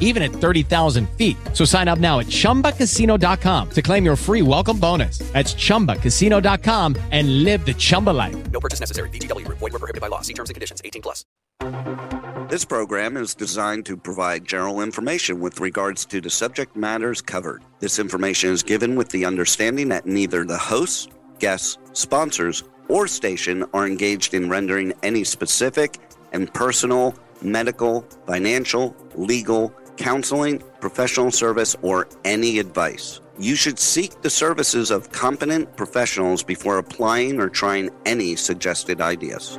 [0.00, 1.36] even at 30,000 feet.
[1.52, 5.18] So sign up now at ChumbaCasino.com to claim your free welcome bonus.
[5.32, 8.50] That's ChumbaCasino.com and live the Chumba life.
[8.50, 9.10] No purchase necessary.
[9.10, 9.46] VGW.
[9.48, 10.22] Void were prohibited by law.
[10.22, 10.82] See terms and conditions.
[10.84, 11.24] 18 plus.
[12.48, 17.62] This program is designed to provide general information with regards to the subject matters covered.
[17.80, 21.08] This information is given with the understanding that neither the hosts,
[21.40, 25.98] guests, sponsors, or station are engaged in rendering any specific
[26.32, 33.20] and personal, medical, financial, legal, counseling, professional service, or any advice.
[33.38, 39.58] You should seek the services of competent professionals before applying or trying any suggested ideas.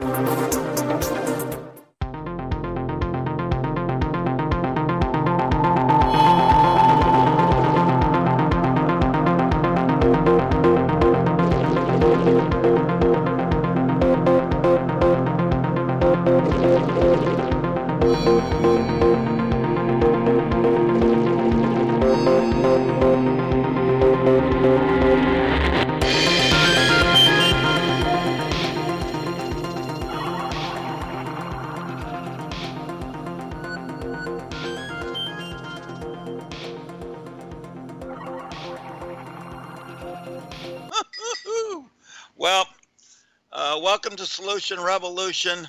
[44.99, 45.65] Revolution.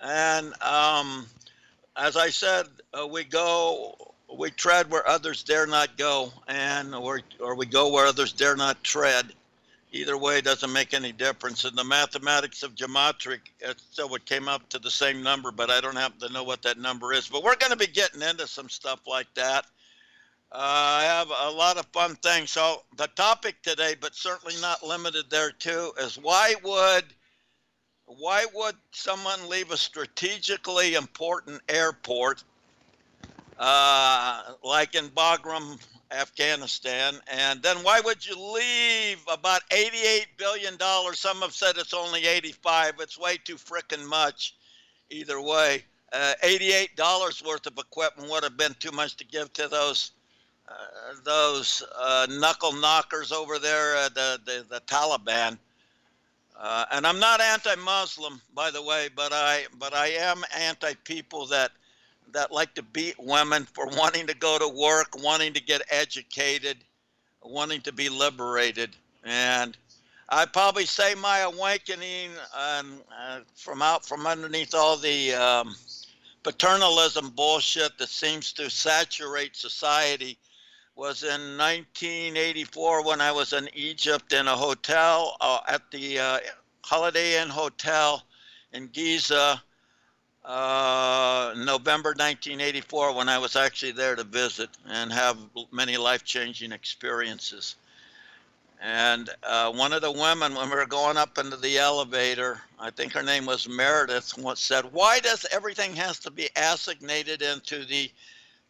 [0.00, 1.24] And um,
[1.96, 3.94] as I said, uh, we go,
[4.36, 8.56] we tread where others dare not go, and or, or we go where others dare
[8.56, 9.26] not tread.
[9.92, 11.64] Either way doesn't make any difference.
[11.64, 13.38] In the mathematics of gematria,
[13.92, 16.62] so it came up to the same number, but I don't happen to know what
[16.62, 17.28] that number is.
[17.28, 19.64] But we're going to be getting into some stuff like that.
[20.50, 22.50] Uh, I have a lot of fun things.
[22.50, 27.04] So the topic today, but certainly not limited there too, is why would
[28.18, 32.42] why would someone leave a strategically important airport
[33.58, 35.78] uh, like in Bagram,
[36.10, 41.20] Afghanistan, and then why would you leave about 88 billion dollars?
[41.20, 42.94] Some have said it's only 85.
[43.00, 44.56] It's way too frickin' much.
[45.10, 49.52] Either way, uh, 88 dollars worth of equipment would have been too much to give
[49.52, 50.12] to those
[50.68, 50.72] uh,
[51.24, 55.58] those uh, knuckle knockers over there, uh, the, the, the Taliban.
[56.60, 61.72] Uh, and I'm not anti-Muslim, by the way, but I but I am anti-people that
[62.32, 66.76] that like to beat women for wanting to go to work, wanting to get educated,
[67.42, 68.90] wanting to be liberated.
[69.24, 69.74] And
[70.28, 75.74] I probably say my awakening um, uh, from out from underneath all the um,
[76.42, 80.36] paternalism bullshit that seems to saturate society
[81.00, 86.38] was in 1984 when I was in Egypt in a hotel uh, at the uh,
[86.84, 88.22] Holiday Inn Hotel
[88.74, 89.62] in Giza,
[90.44, 95.38] uh, November 1984, when I was actually there to visit and have
[95.72, 97.76] many life changing experiences.
[98.82, 102.90] And uh, one of the women, when we were going up into the elevator, I
[102.90, 108.10] think her name was Meredith, said, "Why does everything has to be assignated into the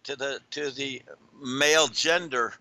[0.05, 1.03] to the to the
[1.43, 2.55] male gender.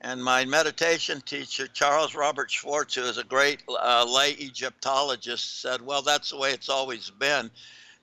[0.00, 5.80] And my meditation teacher, Charles Robert Schwartz, who is a great uh, lay Egyptologist, said,
[5.80, 7.50] Well, that's the way it's always been.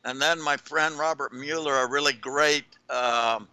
[0.03, 3.47] And then my friend Robert Mueller, a really great um,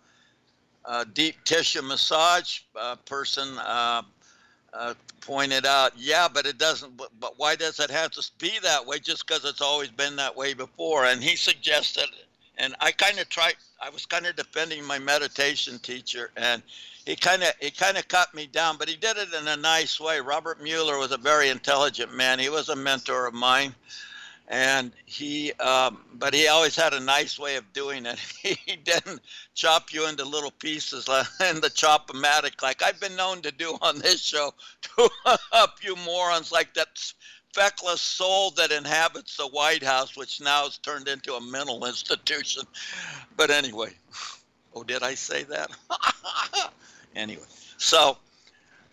[0.86, 4.00] uh, deep tissue massage uh, person, uh,
[4.72, 8.58] uh, pointed out, Yeah, but it doesn't, but, but why does it have to be
[8.62, 11.04] that way just because it's always been that way before?
[11.04, 12.06] And he suggested
[12.58, 13.54] and I kind of tried.
[13.80, 16.62] I was kind of defending my meditation teacher, and
[17.06, 19.56] he kind of he kind of cut me down, but he did it in a
[19.56, 20.20] nice way.
[20.20, 22.38] Robert Mueller was a very intelligent man.
[22.38, 23.74] He was a mentor of mine,
[24.48, 28.18] and he um, but he always had a nice way of doing it.
[28.42, 29.20] he didn't
[29.54, 31.08] chop you into little pieces
[31.48, 34.52] in the chop-o-matic like I've been known to do on this show
[34.82, 35.08] to
[35.52, 36.88] up you morons like that
[37.52, 42.62] feckless soul that inhabits the White House, which now has turned into a mental institution.
[43.36, 43.90] But anyway,
[44.74, 45.70] oh, did I say that?
[47.16, 47.46] anyway,
[47.76, 48.18] so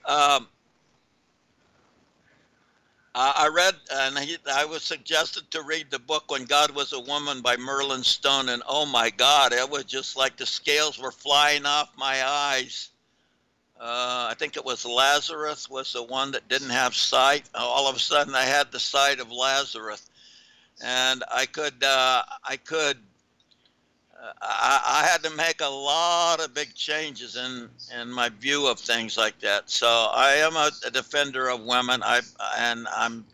[0.06, 0.48] um,
[3.18, 7.00] I read, and he, I was suggested to read the book When God Was a
[7.00, 11.12] Woman by Merlin Stone, and oh my God, it was just like the scales were
[11.12, 12.90] flying off my eyes
[13.80, 17.50] uh, I think it was Lazarus was the one that didn't have sight.
[17.54, 20.10] All of a sudden, I had the sight of Lazarus,
[20.82, 22.98] and I could uh, I could
[24.18, 27.70] uh, I, I, had to make a lot of big changes in
[28.00, 29.70] in my view of things like that.
[29.70, 32.02] So I am a, a defender of women.
[32.02, 32.22] I
[32.58, 33.26] and I'm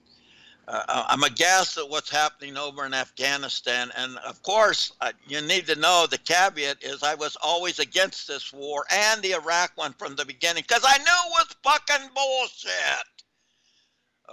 [0.71, 3.91] uh, I'm aghast at what's happening over in Afghanistan.
[3.97, 8.27] And of course, uh, you need to know the caveat is I was always against
[8.27, 12.09] this war and the Iraq one from the beginning because I knew it was fucking
[12.15, 13.07] bullshit.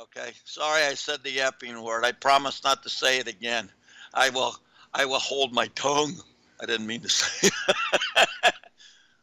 [0.01, 2.05] Okay, sorry I said the epping word.
[2.05, 3.69] I promise not to say it again.
[4.15, 4.57] I will.
[4.95, 6.15] I will hold my tongue.
[6.63, 8.55] I didn't mean to say it,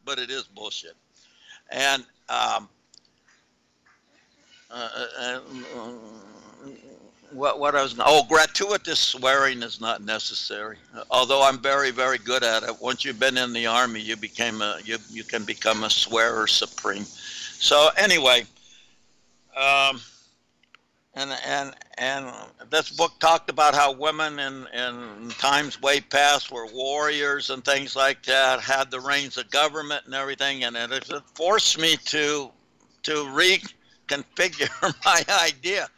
[0.03, 0.95] but it is bullshit.
[1.69, 2.67] And um,
[4.69, 5.39] uh, uh,
[5.77, 5.89] uh
[7.35, 10.77] what, what I was oh gratuitous swearing is not necessary.
[11.11, 12.81] Although I'm very very good at it.
[12.81, 16.47] Once you've been in the army, you became a you you can become a swearer
[16.47, 17.03] supreme.
[17.03, 18.45] So anyway,
[19.55, 19.99] um,
[21.13, 22.33] and and and
[22.69, 27.95] this book talked about how women in in times way past were warriors and things
[27.95, 32.49] like that, had the reins of government and everything, and it forced me to
[33.03, 35.89] to reconfigure my idea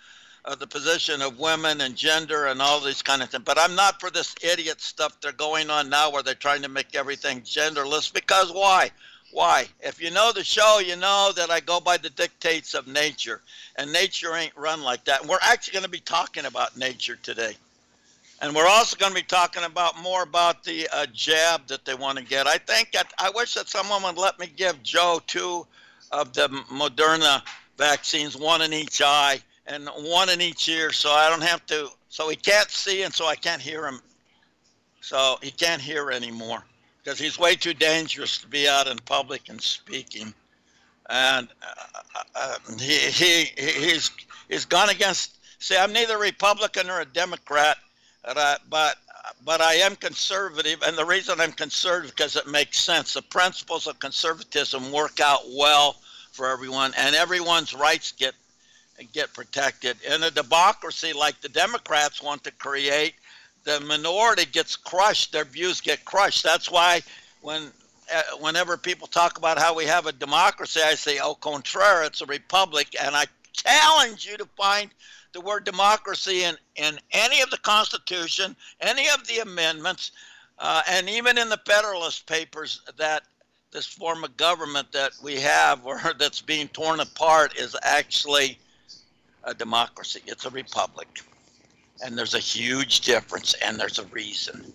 [0.47, 3.43] of the position of women and gender and all these kind of things.
[3.43, 6.69] But I'm not for this idiot stuff they're going on now where they're trying to
[6.69, 8.11] make everything genderless.
[8.11, 8.89] Because why?
[9.31, 9.67] Why?
[9.81, 13.41] If you know the show, you know that I go by the dictates of nature,
[13.75, 15.19] and nature ain't run like that.
[15.19, 17.57] And we're actually going to be talking about nature today.
[18.41, 21.95] And we're also going to be talking about more about the uh, jab that they
[21.95, 22.47] want to get.
[22.47, 25.67] I think that, I wish that someone would let me give Joe two
[26.11, 27.41] of the Moderna
[27.77, 31.89] vaccines, one in each eye, and one in each ear, so I don't have to.
[32.09, 34.01] So he can't see, and so I can't hear him.
[35.01, 36.63] So he can't hear anymore
[37.03, 40.33] because he's way too dangerous to be out in public and speaking.
[41.09, 44.11] And uh, uh, uh he, he he's
[44.49, 45.37] he's gone against.
[45.59, 47.77] See, I'm neither Republican or a Democrat,
[48.23, 48.97] but
[49.45, 53.13] but I am conservative, and the reason I'm conservative because it makes sense.
[53.13, 55.97] The principles of conservatism work out well
[56.31, 58.33] for everyone, and everyone's rights get
[59.05, 59.97] get protected.
[60.03, 63.13] In a democracy like the Democrats want to create,
[63.63, 66.43] the minority gets crushed, their views get crushed.
[66.43, 67.01] That's why
[67.41, 67.71] when
[68.13, 72.21] uh, whenever people talk about how we have a democracy, I say, au contraire, it's
[72.21, 72.95] a republic.
[73.01, 74.89] And I challenge you to find
[75.33, 80.11] the word democracy in, in any of the Constitution, any of the amendments,
[80.59, 83.23] uh, and even in the Federalist Papers that
[83.71, 88.57] this form of government that we have or that's being torn apart is actually
[89.47, 91.07] a democracy, it's a republic.
[92.03, 94.71] And there's a huge difference, and there's a reason.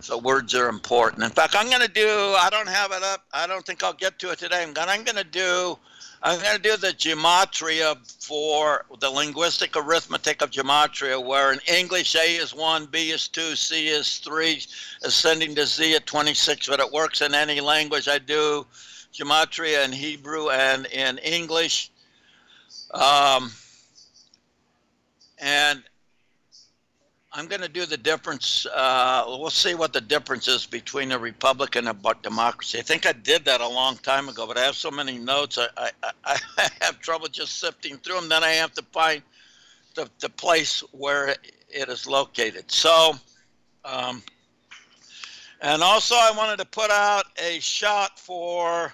[0.00, 1.22] So words are important.
[1.22, 3.92] In fact, I'm going to do, I don't have it up, I don't think I'll
[3.92, 4.62] get to it today.
[4.62, 5.78] I'm going I'm to do,
[6.22, 12.16] I'm going to do the gematria for the linguistic arithmetic of gematria, where in English
[12.16, 14.60] A is 1, B is 2, C is 3,
[15.04, 18.08] ascending to Z at 26, but it works in any language.
[18.08, 18.66] I do
[19.14, 21.90] gematria in Hebrew and in English.
[22.92, 23.50] Um,
[25.38, 25.82] and
[27.32, 28.66] I'm going to do the difference.
[28.66, 32.78] Uh, we'll see what the difference is between a republic and a democracy.
[32.78, 35.56] I think I did that a long time ago, but I have so many notes,
[35.56, 35.90] I,
[36.24, 38.28] I, I have trouble just sifting through them.
[38.28, 39.22] Then I have to find
[39.94, 41.28] the, the place where
[41.68, 42.70] it is located.
[42.70, 43.14] So,
[43.84, 44.22] um,
[45.60, 48.92] and also I wanted to put out a shot for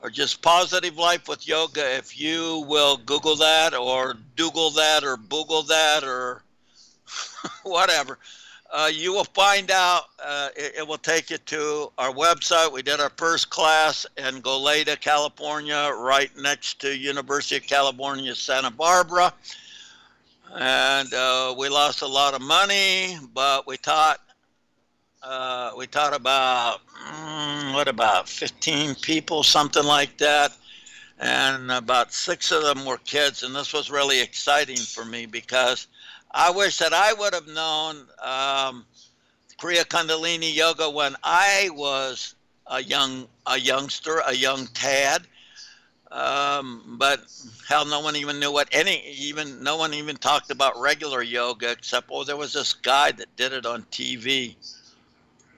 [0.03, 1.97] or just Positive Life with Yoga.
[1.97, 6.43] If you will Google that or Google that or Google that or
[7.63, 8.19] whatever,
[8.73, 10.05] uh, you will find out.
[10.25, 12.73] Uh, it, it, will take you to our website.
[12.73, 18.71] We did our first class in Goleta, California, right next to University of California, Santa
[18.71, 19.33] Barbara,
[20.57, 24.21] and uh, we lost a lot of money, but we taught.
[25.23, 30.51] Uh, we taught about mm, what about 15 people, something like that,
[31.19, 35.89] and about six of them were kids, and this was really exciting for me because
[36.31, 38.87] I wish that I would have known um,
[39.61, 42.35] Kriya Kundalini Yoga when I was
[42.67, 45.27] a young a youngster, a young tad.
[46.11, 47.21] Um, but
[47.69, 51.71] hell, no one even knew what any even no one even talked about regular yoga
[51.71, 54.57] except oh, there was this guy that did it on TV.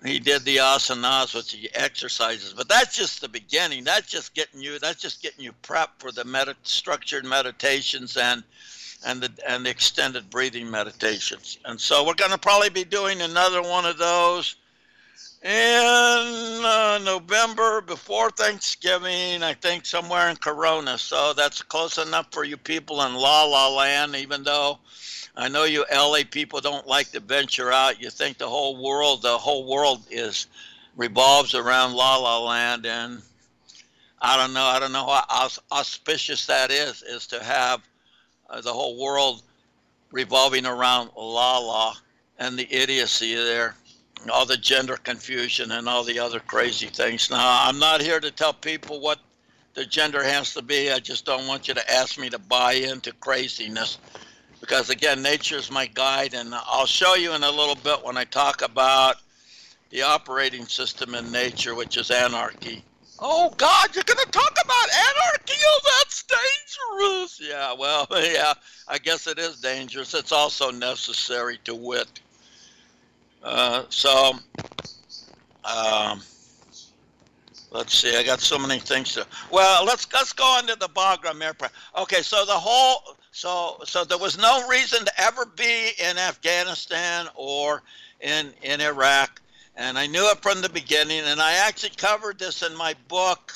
[0.04, 3.85] He did the asanas, which he exercises, but that's just the beginning.
[3.85, 4.78] That's just getting you.
[4.78, 8.42] That's just getting you prepped for the med- structured meditations and
[9.06, 11.59] and the and the extended breathing meditations.
[11.64, 14.56] And so we're going to probably be doing another one of those
[15.42, 20.96] in uh, November before Thanksgiving, I think somewhere in Corona.
[20.99, 24.78] So that's close enough for you people in La La Land, even though
[25.37, 28.00] I know you LA people don't like to venture out.
[28.00, 30.46] You think the whole world, the whole world is
[30.96, 33.20] revolves around La La Land, and
[34.20, 34.64] I don't know.
[34.64, 37.02] I don't know how auspicious that is.
[37.02, 37.80] Is to have
[38.49, 39.42] uh, the whole world
[40.12, 41.96] revolving around La La
[42.38, 43.75] and the idiocy there,
[44.31, 47.31] all the gender confusion and all the other crazy things.
[47.31, 49.19] Now, I'm not here to tell people what
[49.75, 50.91] the gender has to be.
[50.91, 53.99] I just don't want you to ask me to buy into craziness
[54.61, 58.17] because, again, nature is my guide, and I'll show you in a little bit when
[58.17, 59.17] I talk about
[59.91, 62.83] the operating system in nature, which is anarchy.
[63.19, 65.55] Oh God, you're gonna talk about anarchy?
[65.64, 67.41] Oh, that's dangerous.
[67.41, 68.55] Yeah, well, yeah,
[68.88, 70.14] I guess it is dangerous.
[70.14, 72.21] It's also necessary to wit.
[73.42, 74.34] Uh, so,
[75.64, 76.20] um,
[77.70, 78.16] let's see.
[78.16, 79.26] I got so many things to.
[79.50, 81.72] Well, let's let's go into the Bagram airport.
[81.99, 87.28] Okay, so the whole so so there was no reason to ever be in Afghanistan
[87.34, 87.82] or
[88.20, 89.42] in in Iraq
[89.76, 91.20] and I knew it from the beginning.
[91.25, 93.52] And I actually covered this in my book,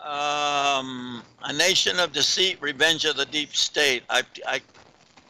[0.00, 4.02] um, A Nation of Deceit Revenge of the Deep State.
[4.10, 4.60] I, I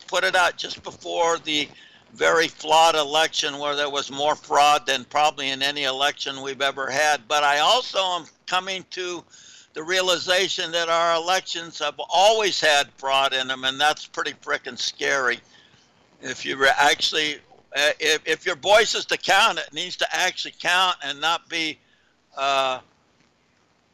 [0.07, 1.69] put it out just before the
[2.15, 6.91] very flawed election where there was more fraud than probably in any election we've ever
[6.91, 7.29] had.
[7.29, 9.23] But I also am coming to
[9.75, 14.79] the realization that our elections have always had fraud in them, and that's pretty freaking
[14.79, 15.39] scary.
[16.21, 17.37] If you actually
[17.77, 21.49] uh, if, if your voice is to count, it needs to actually count and not
[21.49, 21.79] be
[22.37, 22.81] uh,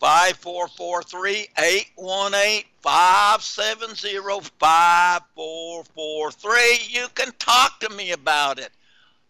[0.00, 4.18] 5443 818 570
[4.58, 6.78] 5443.
[6.88, 8.70] You can talk to me about it.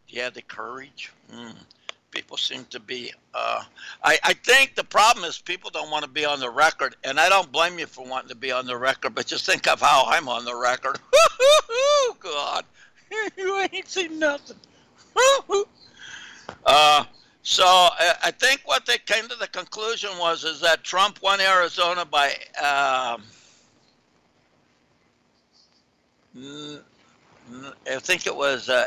[0.09, 1.13] Do you have the courage?
[1.33, 1.55] Mm.
[2.15, 3.13] People seem to be.
[3.35, 3.65] Uh,
[4.05, 7.19] I, I think the problem is people don't want to be on the record, and
[7.19, 9.81] I don't blame you for wanting to be on the record, but just think of
[9.81, 10.99] how I'm on the record.
[12.21, 12.65] God.
[13.37, 14.57] you ain't seen nothing.
[16.65, 17.05] uh,
[17.43, 21.41] so I, I think what they came to the conclusion was is that Trump won
[21.41, 22.29] Arizona by
[22.63, 23.23] um,
[26.37, 28.87] I think it was uh,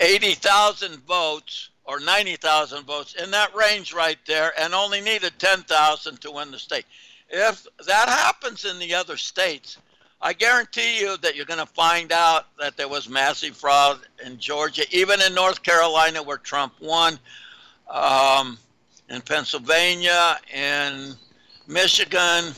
[0.00, 5.32] eighty thousand votes or ninety thousand votes in that range right there, and only needed
[5.38, 6.84] ten thousand to win the state.
[7.28, 9.78] If that happens in the other states,
[10.20, 14.38] I guarantee you that you're going to find out that there was massive fraud in
[14.38, 17.18] Georgia, even in North Carolina where Trump won,
[17.90, 18.58] um,
[19.10, 21.14] in Pennsylvania, in
[21.66, 22.54] Michigan.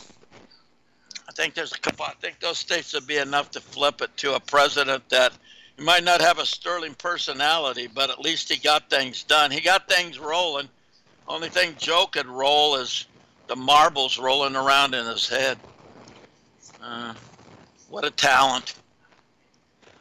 [1.29, 2.05] I think there's a couple.
[2.05, 5.33] I think those states would be enough to flip it to a president that
[5.79, 9.53] he might not have a sterling personality, but at least he got things done.
[9.53, 10.69] He got things rolling.
[11.29, 13.07] Only thing Joe could roll is
[13.47, 15.57] the marbles rolling around in his head.
[16.83, 17.15] Uh,
[17.89, 18.75] what a talent.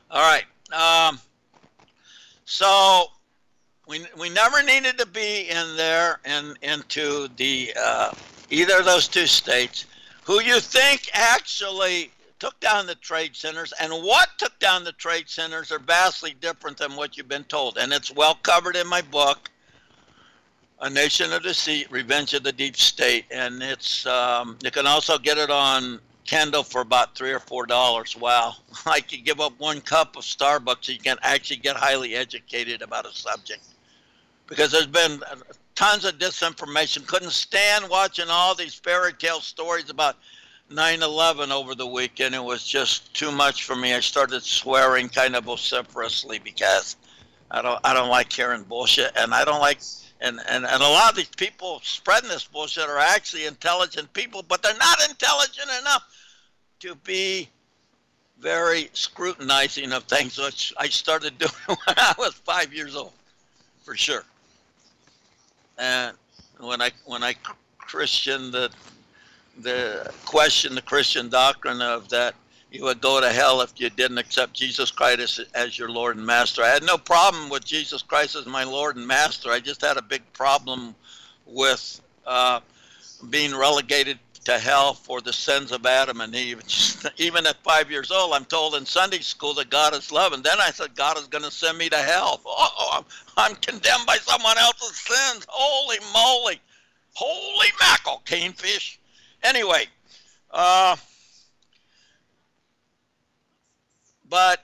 [0.09, 0.45] All right.
[0.73, 1.19] Um,
[2.45, 3.05] so
[3.87, 8.11] we, we never needed to be in there and into the uh,
[8.49, 9.85] either of those two states.
[10.23, 15.29] Who you think actually took down the trade centers and what took down the trade
[15.29, 17.77] centers are vastly different than what you've been told.
[17.77, 19.49] And it's well covered in my book,
[20.81, 23.25] A Nation of Deceit, Revenge of the Deep State.
[23.31, 27.65] And it's um, you can also get it on Kindle for about three or four
[27.65, 28.15] dollars.
[28.15, 28.55] Wow.
[28.85, 33.05] I could give up one cup of Starbucks you can actually get highly educated about
[33.05, 33.63] a subject.
[34.47, 35.21] Because there's been
[35.75, 37.05] tons of disinformation.
[37.05, 40.17] Couldn't stand watching all these fairy tale stories about
[40.71, 42.35] 9/11 over the weekend.
[42.35, 43.93] It was just too much for me.
[43.93, 46.97] I started swearing kind of vociferously because
[47.49, 49.79] I don't I don't like hearing bullshit, and I don't like
[50.19, 54.43] and, and and a lot of these people spreading this bullshit are actually intelligent people,
[54.47, 56.03] but they're not intelligent enough
[56.79, 57.49] to be
[58.39, 63.13] very scrutinizing of things, which I started doing when I was five years old,
[63.83, 64.23] for sure.
[65.77, 66.15] And
[66.59, 67.35] when I when I
[67.77, 68.69] Christian the
[69.61, 72.35] the question the Christian doctrine of that
[72.71, 76.25] you would go to hell if you didn't accept Jesus Christ as, your Lord and
[76.25, 76.63] Master.
[76.63, 79.51] I had no problem with Jesus Christ as my Lord and Master.
[79.51, 80.93] I just had a big problem
[81.45, 82.59] with uh,
[83.29, 86.61] being relegated to hell for the sins of Adam and Eve.
[87.17, 90.33] Even at five years old, I'm told in Sunday school that God is love.
[90.33, 92.41] And then I said, God is going to send me to hell.
[92.45, 93.05] Oh, I'm,
[93.37, 95.45] I'm condemned by someone else's sins.
[95.49, 96.61] Holy moly.
[97.13, 98.99] Holy mackerel, canefish.
[99.47, 99.85] Anyway,
[100.51, 100.97] uh,
[104.27, 104.59] but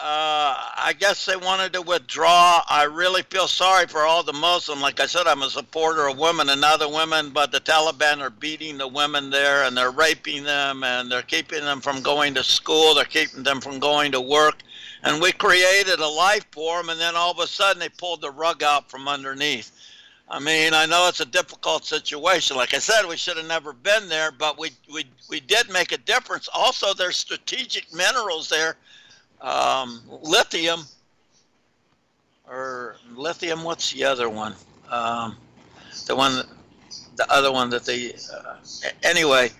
[0.00, 2.62] uh, I guess they wanted to withdraw.
[2.66, 4.80] I really feel sorry for all the Muslim.
[4.80, 8.30] Like I said, I'm a supporter of women and other women, but the Taliban are
[8.30, 12.42] beating the women there and they're raping them and they're keeping them from going to
[12.42, 12.94] school.
[12.94, 14.62] They're keeping them from going to work.
[15.02, 18.22] And we created a life for them, and then all of a sudden they pulled
[18.22, 19.72] the rug out from underneath.
[20.32, 22.56] I mean, I know it's a difficult situation.
[22.56, 25.92] Like I said, we should have never been there, but we we we did make
[25.92, 26.48] a difference.
[26.54, 28.78] Also, there's strategic minerals there
[29.42, 30.84] um, lithium
[32.48, 33.62] or lithium.
[33.62, 34.54] What's the other one?
[34.90, 35.36] Um,
[36.06, 36.46] the one,
[37.16, 38.14] the other one that they.
[38.34, 38.56] Uh,
[39.02, 39.50] anyway,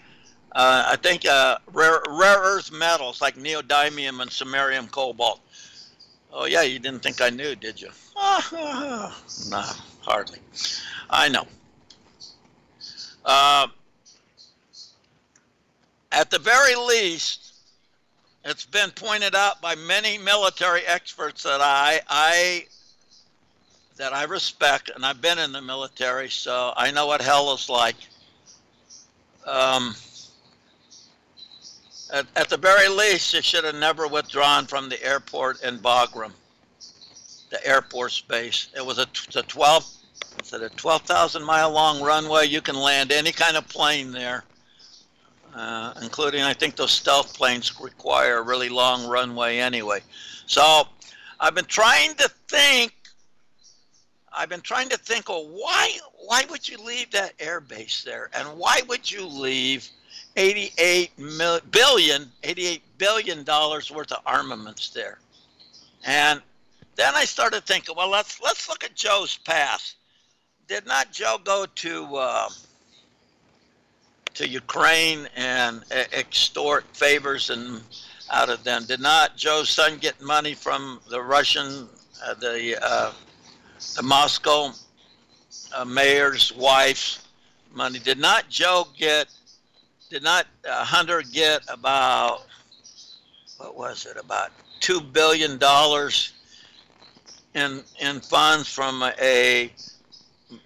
[0.53, 5.41] uh, I think uh, rare rare earth metals like neodymium and samarium cobalt.
[6.33, 7.91] Oh yeah, you didn't think I knew, did you?
[8.17, 9.11] no,
[10.03, 10.39] hardly.
[11.09, 11.47] I know.
[13.25, 13.69] Uh,
[16.11, 17.55] at the very least,
[18.45, 22.67] it's been pointed out by many military experts that I I
[23.97, 27.69] that I respect, and I've been in the military, so I know what hell is
[27.69, 27.97] like.
[29.47, 29.95] Um,
[32.13, 36.33] at, at the very least, you should have never withdrawn from the airport in Bagram,
[37.53, 38.69] the Air Force Base.
[38.77, 39.87] It was a, a 12,
[40.39, 42.47] it's a 12,000 mile long runway.
[42.47, 44.45] You can land any kind of plane there
[45.55, 50.01] uh, including I think those stealth planes require a really long runway anyway.
[50.47, 50.85] So
[51.41, 52.95] I've been trying to think.
[54.35, 55.29] I've been trying to think.
[55.29, 59.89] Well, why why would you leave that air base there, and why would you leave
[60.37, 65.19] 88 mil, billion 88 billion dollars worth of armaments there?
[66.05, 66.41] And
[66.97, 69.97] then I started thinking, well, let's let's look at Joe's past.
[70.69, 72.49] Did not Joe go to uh,
[74.35, 77.83] to Ukraine and extort favors and
[78.31, 78.85] out of them.
[78.85, 81.89] Did not Joe's son get money from the Russian,
[82.25, 83.13] uh, the uh,
[83.97, 84.71] the Moscow
[85.75, 87.27] uh, mayor's wife's
[87.75, 87.99] money?
[87.99, 89.29] Did not Joe get?
[90.11, 92.43] Did not uh, Hunter get about?
[93.57, 94.17] What was it?
[94.17, 94.51] About
[94.81, 96.33] two billion dollars
[97.55, 99.71] in in funds from a,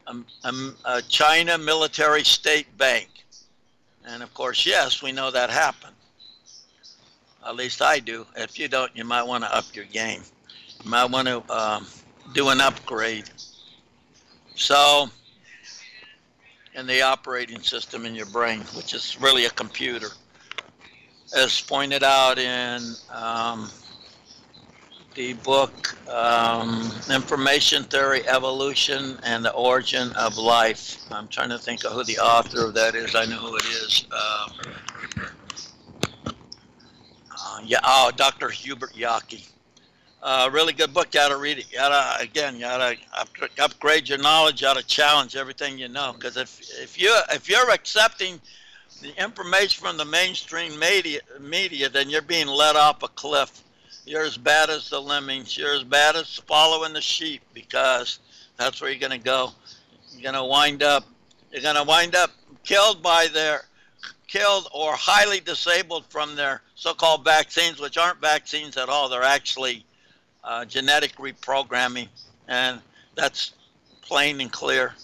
[0.07, 0.53] a,
[0.85, 3.09] a China military state bank,
[4.07, 5.95] and of course, yes, we know that happened.
[7.47, 8.27] At least I do.
[8.37, 10.23] If you don't, you might want to up your game.
[10.85, 11.87] You might want to um,
[12.35, 13.31] do an upgrade.
[14.57, 15.09] So,
[16.75, 20.09] in the operating system in your brain, which is really a computer,
[21.37, 23.71] as pointed out in um,
[25.17, 30.99] the book um, Information Theory, Evolution, and the Origin of Life.
[31.11, 33.15] I'm trying to think of who the author of that is.
[33.15, 34.07] I know who it is.
[34.13, 34.49] Uh,
[37.31, 38.51] uh, yeah, oh, Dr.
[38.51, 39.49] Hubert Yockey.
[40.23, 41.07] Uh, really good book.
[41.07, 41.71] You gotta read it.
[41.71, 42.57] You gotta again.
[42.57, 42.97] You gotta
[43.59, 44.61] upgrade your knowledge.
[44.61, 46.13] You gotta challenge everything you know.
[46.15, 48.41] Because if if you if you're accepting
[49.03, 53.63] the information from the mainstream media, media, then you're being led off a cliff.
[54.07, 55.59] You're as bad as the lemmings.
[55.59, 58.21] You're as bad as following the sheep because
[58.57, 59.51] that's where you're gonna go.
[60.13, 61.05] You're gonna wind up.
[61.51, 62.31] You're gonna wind up
[62.63, 63.65] killed by their
[64.29, 69.09] killed or highly disabled from their so-called vaccines, which aren't vaccines at all.
[69.09, 69.85] They're actually
[70.45, 72.09] uh, genetic reprogramming,
[72.47, 72.81] and
[73.17, 73.55] that's
[74.03, 74.95] plain and clear.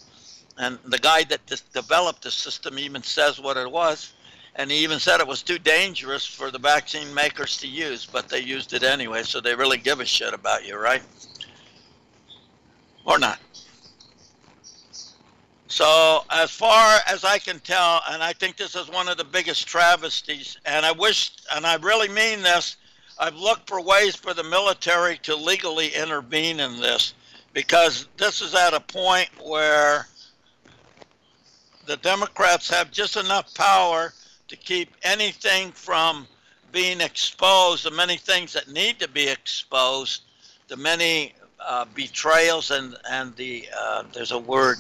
[0.59, 1.41] And the guy that
[1.73, 4.13] developed the system even says what it was,
[4.57, 8.29] and he even said it was too dangerous for the vaccine makers to use, but
[8.29, 11.03] they used it anyway, so they really give a shit about you, right?
[13.05, 13.39] Or not.
[15.69, 19.25] So, as far as I can tell, and I think this is one of the
[19.25, 22.77] biggest travesties, and I wish, and I really mean this,
[23.19, 27.15] I've looked for ways for the military to legally intervene in this
[27.55, 30.09] because this is at a point where
[31.87, 34.13] the Democrats have just enough power
[34.53, 36.27] to keep anything from
[36.73, 40.25] being exposed, the many things that need to be exposed,
[40.69, 44.77] the many uh, betrayals and and the uh, there's a word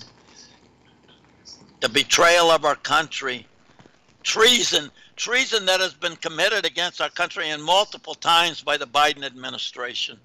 [1.80, 3.46] the betrayal of our country,
[4.22, 9.24] treason, treason that has been committed against our country and multiple times by the Biden
[9.24, 10.18] administration.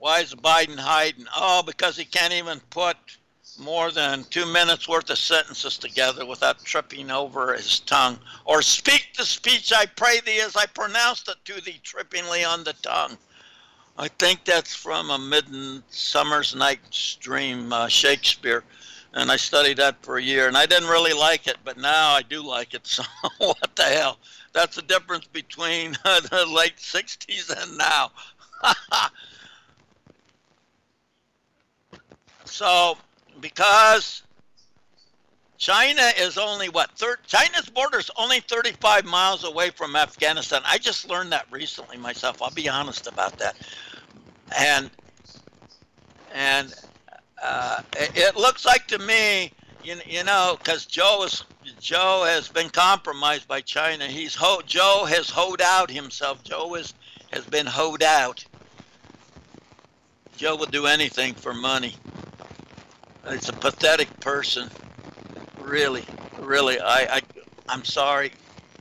[0.00, 1.26] Why is Biden hiding?
[1.34, 2.96] Oh, because he can't even put
[3.58, 8.18] more than two minutes worth of sentences together without tripping over his tongue.
[8.44, 12.64] Or speak the speech I pray thee as I pronounced it to thee, trippingly on
[12.64, 13.16] the tongue.
[13.98, 18.64] I think that's from a Midsummer's Night's Dream, uh, Shakespeare
[19.14, 22.10] and I studied that for a year, and I didn't really like it, but now
[22.10, 22.86] I do like it.
[22.86, 23.02] So
[23.38, 24.18] what the hell?
[24.52, 28.10] That's the difference between the late '60s and now.
[32.44, 32.96] so
[33.40, 34.22] because
[35.60, 40.62] China is only what thir- China's border is only 35 miles away from Afghanistan.
[40.64, 42.40] I just learned that recently myself.
[42.40, 43.56] I'll be honest about that.
[44.58, 44.90] And
[46.32, 46.72] and
[47.42, 49.52] uh, it, it, looks like to me,
[49.84, 51.44] you, you know, because Joe is
[51.78, 54.06] Joe has been compromised by China.
[54.06, 56.42] He's ho- Joe has hoed out himself.
[56.42, 56.94] Joe is
[57.32, 58.44] has been hoed out.
[60.38, 61.96] Joe will do anything for money.
[63.30, 64.68] It's a pathetic person.
[65.60, 66.04] Really,
[66.40, 66.80] really.
[66.80, 67.20] I, I
[67.68, 68.32] I'm sorry.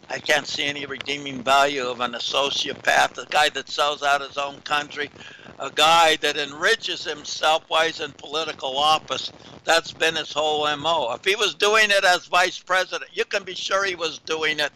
[0.09, 4.39] I can't see any redeeming value of an sociopath, a guy that sells out his
[4.39, 5.11] own country,
[5.59, 9.31] a guy that enriches himself while he's in political office.
[9.65, 11.13] That's been his whole MO.
[11.13, 14.59] If he was doing it as vice president, you can be sure he was doing
[14.59, 14.71] it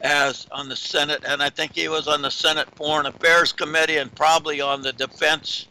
[0.00, 3.98] as on the Senate, and I think he was on the Senate Foreign Affairs Committee
[3.98, 5.66] and probably on the Defense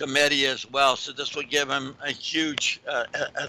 [0.00, 0.96] Committee as well.
[0.96, 3.48] So this would give him a huge, uh, a,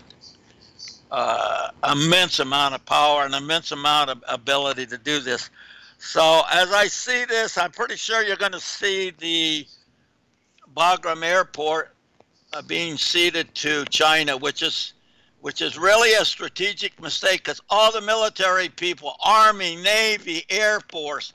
[1.10, 5.50] uh, immense amount of power and immense amount of ability to do this.
[5.98, 9.66] So as I see this, I'm pretty sure you're going to see the
[10.76, 11.96] Bagram Airport
[12.52, 14.94] uh, being ceded to China, which is
[15.40, 21.34] which is really a strategic mistake because all the military people, Army, Navy, Air Force,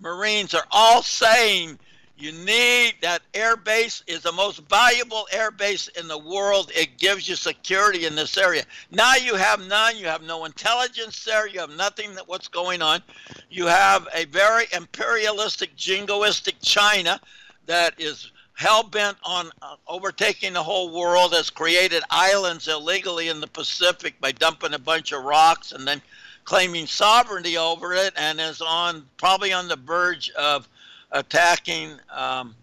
[0.00, 1.78] Marines are all saying
[2.18, 6.70] you need that air base is the most valuable air base in the world.
[6.74, 8.64] It gives you security in this area.
[8.90, 9.98] Now you have none.
[9.98, 11.46] You have no intelligence there.
[11.46, 13.02] You have nothing that what's going on.
[13.50, 17.20] You have a very imperialistic, jingoistic China
[17.66, 23.40] that is hell bent on uh, overtaking the whole world, has created islands illegally in
[23.40, 26.00] the Pacific by dumping a bunch of rocks and then
[26.44, 30.66] claiming sovereignty over it, and is on probably on the verge of
[31.12, 32.54] attacking um,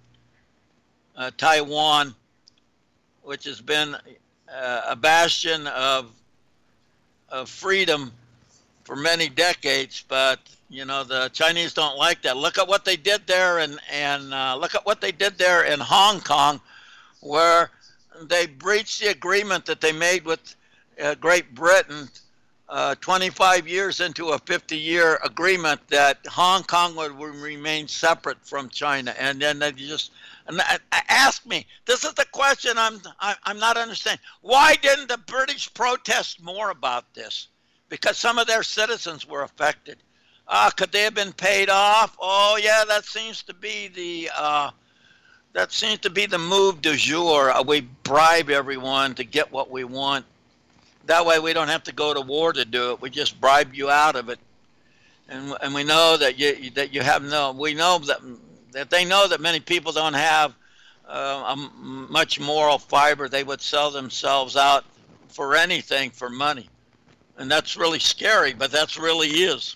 [1.16, 2.14] uh, Taiwan,
[3.22, 3.96] which has been
[4.54, 6.12] uh, a bastion of
[7.30, 8.12] of freedom
[8.84, 12.38] for many decades, but you know the Chinese don't like that.
[12.38, 15.64] Look at what they did there, and and uh, look at what they did there
[15.64, 16.60] in Hong Kong,
[17.22, 17.72] where
[18.24, 20.56] they breached the agreement that they made with
[21.02, 22.08] uh, Great Britain
[22.74, 28.68] uh, 25 years into a 50 year agreement that Hong Kong would remain separate from
[28.68, 29.14] China.
[29.20, 30.12] And then they just
[31.08, 34.26] ask me this is the question I'm, I'm not understanding.
[34.42, 37.50] Why didn't the British protest more about this?
[37.90, 40.00] Because some of their citizens were affected.
[40.48, 42.18] Uh, could they have been paid off?
[42.20, 44.32] Oh, yeah, that seems to be the.
[44.36, 44.72] Uh,
[45.54, 47.52] that seems to be the move du jour.
[47.52, 50.26] Uh, we bribe everyone to get what we want
[51.06, 53.02] that way, we don't have to go to war to do it.
[53.02, 54.40] We just bribe you out of it,
[55.28, 57.52] and and we know that you that you have no.
[57.52, 58.22] We know that
[58.72, 60.56] that they know that many people don't have
[61.08, 63.28] uh, much moral fiber.
[63.28, 64.86] They would sell themselves out
[65.28, 66.70] for anything for money,
[67.38, 68.54] and that's really scary.
[68.54, 69.76] But that's really is.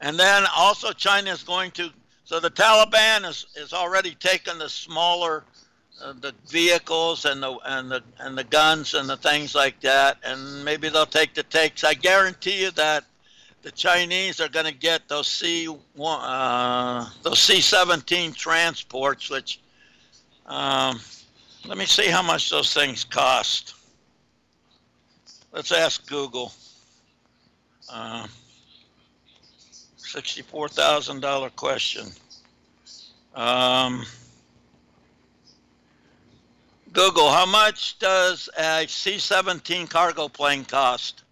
[0.00, 1.90] And then also China is going to.
[2.24, 5.44] So the Taliban is, is already taken the smaller
[6.20, 10.64] the vehicles and the and the and the guns and the things like that, and
[10.64, 11.84] maybe they'll take the takes.
[11.84, 13.04] I guarantee you that
[13.62, 19.60] the Chinese are going to get those C uh, those C-17 transports, which
[20.46, 20.98] um,
[21.66, 23.74] let me see how much those things cost.
[25.52, 26.52] Let's ask Google.
[27.92, 28.26] Uh,
[30.12, 32.08] Sixty-four thousand dollar question.
[33.34, 34.04] Um,
[36.92, 41.24] Google, how much does a C 17 cargo plane cost?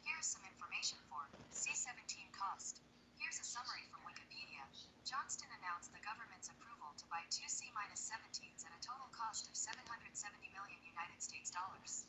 [0.00, 1.20] Here's some information for
[1.52, 2.80] C 17 cost.
[3.20, 4.64] Here's a summary from Wikipedia.
[5.04, 9.52] Johnston announced the government's approval to buy two C 17s at a total cost of
[9.52, 10.08] 770
[10.56, 12.08] million United States dollars.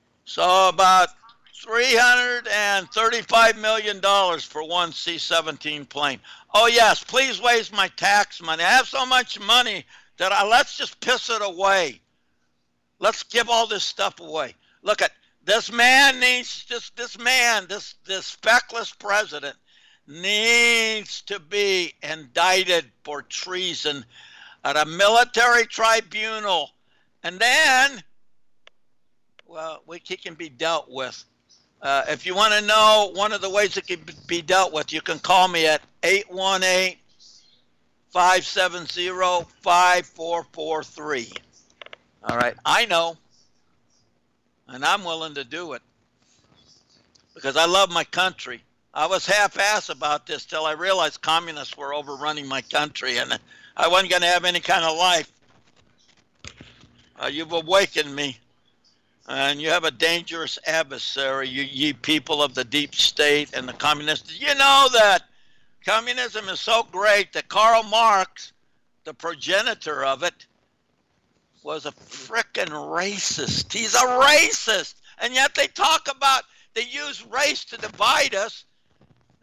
[0.25, 1.09] So about
[1.65, 4.01] $335 million
[4.41, 6.19] for one C 17 plane.
[6.53, 8.63] Oh, yes, please waste my tax money.
[8.63, 9.85] I have so much money
[10.17, 12.01] that I, let's just piss it away.
[12.99, 14.55] Let's give all this stuff away.
[14.83, 15.11] Look at
[15.43, 19.55] this man needs this this man, this this feckless president
[20.07, 24.05] needs to be indicted for treason
[24.63, 26.69] at a military tribunal.
[27.23, 28.03] And then
[29.51, 31.23] well, we can be dealt with.
[31.81, 34.93] Uh, if you want to know one of the ways it can be dealt with,
[34.93, 36.97] you can call me at 818
[38.11, 39.09] 570
[39.61, 41.31] 5443.
[42.23, 43.17] All right, I know,
[44.67, 45.81] and I'm willing to do it
[47.33, 48.61] because I love my country.
[48.93, 53.37] I was half ass about this till I realized communists were overrunning my country and
[53.75, 55.31] I wasn't going to have any kind of life.
[57.17, 58.37] Uh, you've awakened me
[59.27, 63.73] and you have a dangerous adversary, you ye people of the deep state and the
[63.73, 64.39] communists.
[64.39, 65.23] You know that
[65.85, 68.53] communism is so great that Karl Marx,
[69.03, 70.45] the progenitor of it,
[71.63, 73.71] was a frickin' racist.
[73.71, 74.95] He's a racist.
[75.19, 78.65] And yet they talk about, they use race to divide us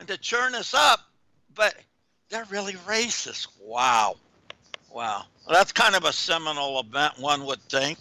[0.01, 1.01] and to churn us up,
[1.55, 1.77] but
[2.29, 3.47] they're really racist.
[3.61, 4.17] Wow.
[4.93, 5.25] Wow.
[5.47, 7.99] Well, that's kind of a seminal event, one would think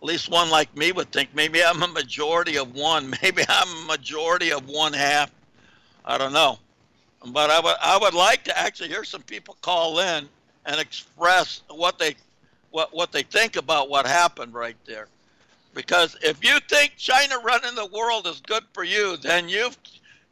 [0.00, 3.84] at least one like me would think maybe I'm a majority of one, maybe I'm
[3.84, 5.30] a majority of one half.
[6.04, 6.58] I don't know,
[7.26, 10.28] but I would I would like to actually hear some people call in
[10.66, 12.14] and express what they
[12.70, 15.08] what what they think about what happened right there,
[15.74, 19.76] because if you think China running the world is good for you, then you've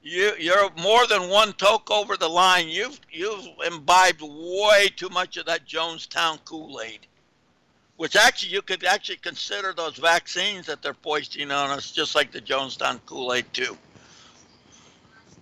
[0.02, 2.68] you you're more than one toke over the line.
[2.68, 7.06] You've you've imbibed way too much of that Jonestown Kool-Aid.
[7.96, 12.30] Which actually you could actually consider those vaccines that they're foisting on us, just like
[12.30, 13.76] the Jonestown Kool-Aid too.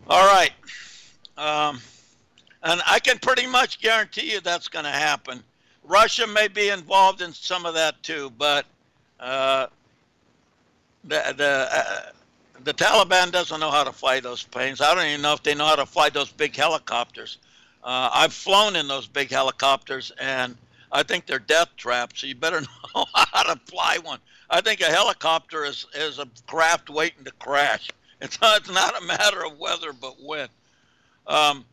[0.08, 0.52] All right,
[1.36, 1.80] um,
[2.62, 5.42] and I can pretty much guarantee you that's going to happen.
[5.82, 8.66] Russia may be involved in some of that too, but
[9.20, 9.66] uh,
[11.04, 12.10] the the uh,
[12.64, 14.80] the Taliban doesn't know how to fly those planes.
[14.80, 17.38] I don't even know if they know how to fly those big helicopters.
[17.82, 20.56] Uh, I've flown in those big helicopters, and
[20.94, 22.20] I think they're death traps.
[22.20, 22.61] So you better
[22.94, 24.20] know how to fly one.
[24.48, 27.90] I think a helicopter is is a craft waiting to crash.
[28.20, 30.48] It's not, it's not a matter of whether, but when.
[31.26, 31.66] Um,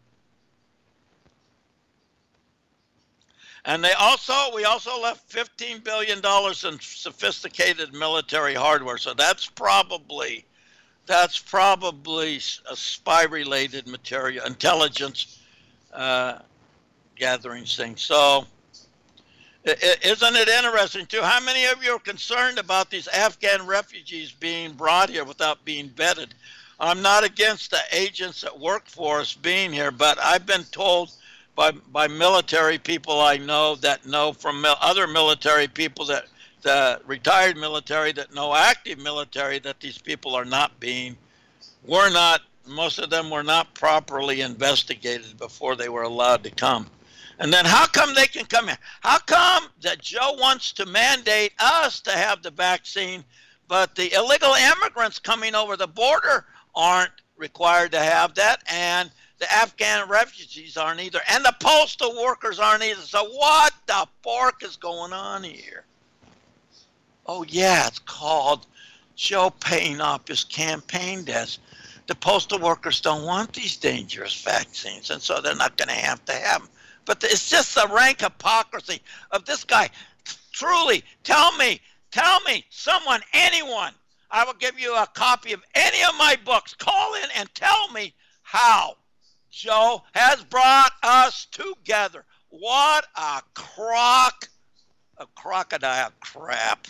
[3.63, 8.97] and they also we also left 15 billion dollars in sophisticated military hardware.
[8.97, 10.43] So that's probably
[11.05, 12.37] that's probably
[12.69, 15.39] a spy related material, intelligence
[15.93, 16.39] uh,
[17.15, 17.95] gathering thing.
[17.95, 18.45] So
[19.65, 21.21] isn't it interesting too?
[21.21, 25.89] How many of you are concerned about these Afghan refugees being brought here without being
[25.89, 26.29] vetted?
[26.79, 31.11] I'm not against the agents that work for us being here, but I've been told
[31.55, 36.25] by by military people I know that know from mil- other military people that
[36.63, 41.15] the retired military that know active military that these people are not being
[41.85, 46.87] were not most of them were not properly investigated before they were allowed to come.
[47.41, 48.77] And then how come they can come here?
[48.99, 53.23] How come that Joe wants to mandate us to have the vaccine,
[53.67, 59.51] but the illegal immigrants coming over the border aren't required to have that, and the
[59.51, 63.01] Afghan refugees aren't either, and the postal workers aren't either.
[63.01, 65.83] So what the fork is going on here?
[67.25, 68.67] Oh yeah, it's called
[69.15, 71.59] Joe paying off his campaign desk.
[72.05, 76.23] The postal workers don't want these dangerous vaccines, and so they're not going to have
[76.25, 76.69] to have them.
[77.11, 79.89] But it's just the rank hypocrisy of this guy.
[80.53, 83.93] Truly, tell me, tell me, someone, anyone,
[84.29, 86.73] I will give you a copy of any of my books.
[86.73, 88.95] Call in and tell me how
[89.49, 92.23] Joe has brought us together.
[92.47, 94.47] What a crock,
[95.17, 96.87] a crocodile crap.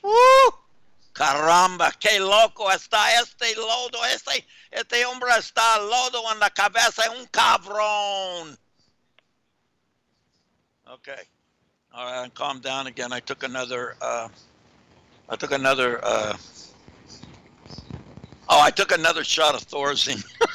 [0.00, 0.50] Woo!
[1.12, 4.04] Caramba, qué loco está este lodo.
[4.14, 8.56] Este, este hombre está lodo en la cabeza, un cabrón.
[10.92, 11.22] Okay.
[11.92, 13.12] All right, calm down again.
[13.12, 13.96] I took another.
[14.00, 14.28] Uh,
[15.28, 15.98] I took another.
[16.04, 16.36] Uh,
[18.48, 20.24] oh, I took another shot of Thorazine.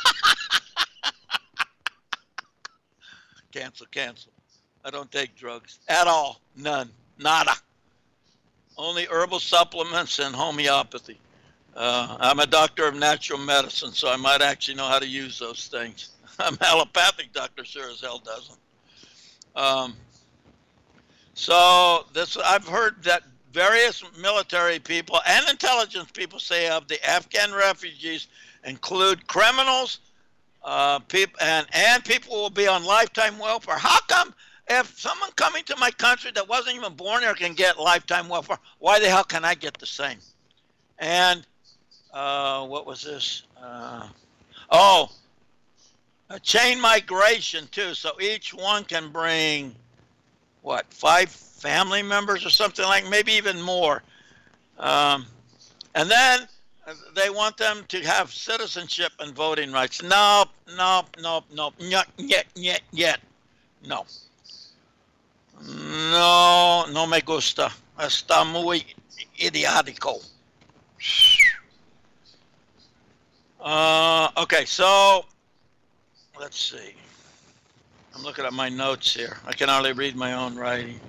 [3.51, 4.31] cancel, cancel.
[4.85, 6.39] I don't take drugs at all.
[6.55, 6.89] None.
[7.19, 7.53] Nada.
[8.77, 11.19] Only herbal supplements and homeopathy.
[11.75, 15.39] Uh, I'm a doctor of natural medicine, so I might actually know how to use
[15.39, 16.09] those things.
[16.39, 18.59] I'm allopathic doctor sure as hell doesn't.
[19.55, 19.95] Um,
[21.41, 27.51] so this I've heard that various military people and intelligence people say of the Afghan
[27.51, 28.27] refugees
[28.63, 30.01] include criminals,
[30.63, 33.79] uh, people, and and people will be on lifetime welfare.
[33.79, 34.35] How come
[34.69, 38.59] if someone coming to my country that wasn't even born here can get lifetime welfare,
[38.77, 40.19] why the hell can I get the same?
[40.99, 41.43] And
[42.13, 43.41] uh, what was this?
[43.59, 44.07] Uh,
[44.69, 45.09] oh,
[46.29, 47.95] a chain migration too.
[47.95, 49.75] So each one can bring
[50.61, 54.03] what five family members or something like, maybe even more.
[54.79, 55.25] Um,
[55.95, 56.47] and then
[57.15, 60.01] they want them to have citizenship and voting rights.
[60.01, 63.19] Nope, nope, nope, nope, yet, yet, yet, yet.
[63.87, 64.05] No.
[65.63, 67.71] No, no me gusta.
[67.99, 68.83] Está muy
[69.39, 70.23] idiático.
[73.59, 75.25] Uh, okay, so
[76.39, 76.95] let's see.
[78.15, 79.37] I'm looking at my notes here.
[79.45, 80.99] I can hardly read my own writing.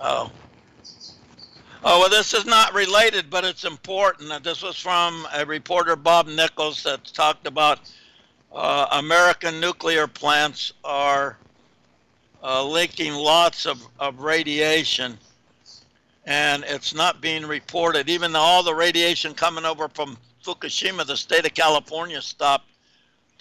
[0.00, 0.30] Oh.
[1.86, 4.42] Oh, well, this is not related, but it's important.
[4.42, 7.80] This was from a reporter, Bob Nichols, that talked about
[8.54, 11.36] uh, American nuclear plants are
[12.42, 15.18] uh, leaking lots of, of radiation,
[16.24, 18.08] and it's not being reported.
[18.08, 22.68] Even though all the radiation coming over from Fukushima, the state of California stopped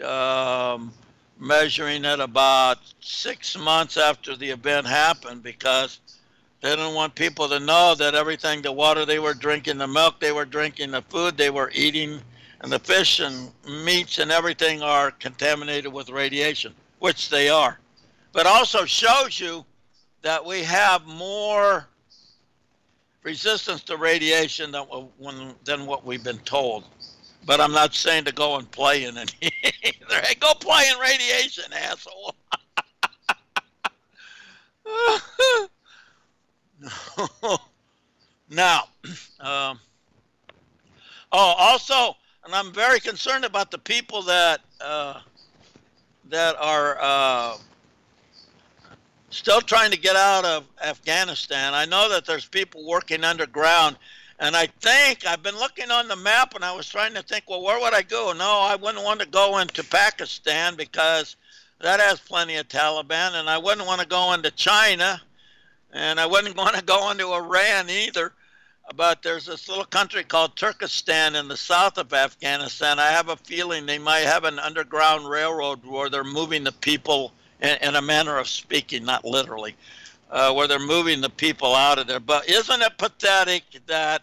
[0.03, 0.91] um,
[1.43, 5.99] measuring it about six months after the event happened because
[6.61, 10.21] they didn't want people to know that everything the water they were drinking, the milk
[10.21, 12.21] they were drinking, the food they were eating,
[12.61, 13.51] and the fish and
[13.83, 17.77] meats and everything are contaminated with radiation, which they are.
[18.31, 19.65] But also shows you
[20.21, 21.89] that we have more
[23.23, 24.85] resistance to radiation than,
[25.65, 26.85] than what we've been told.
[27.45, 30.21] But I'm not saying to go and play in it either.
[30.21, 32.35] Hey, go play in radiation, asshole.
[38.49, 38.83] now,
[39.39, 39.79] um,
[41.31, 42.15] oh, also,
[42.45, 45.21] and I'm very concerned about the people that uh,
[46.29, 47.57] that are uh,
[49.29, 51.73] still trying to get out of Afghanistan.
[51.73, 53.97] I know that there's people working underground,
[54.43, 57.45] and I think I've been looking on the map, and I was trying to think,
[57.49, 58.33] well, where would I go?
[58.33, 61.37] No, I wouldn't want to go into Pakistan because
[61.79, 65.21] that has plenty of Taliban, and I wouldn't want to go into China,
[65.93, 68.33] and I wouldn't want to go into Iran either.
[68.97, 72.99] But there's this little country called Turkestan in the south of Afghanistan.
[72.99, 77.31] I have a feeling they might have an underground railroad where they're moving the people
[77.61, 79.73] in, in a manner of speaking, not literally,
[80.29, 82.19] uh, where they're moving the people out of there.
[82.19, 84.21] But isn't it pathetic that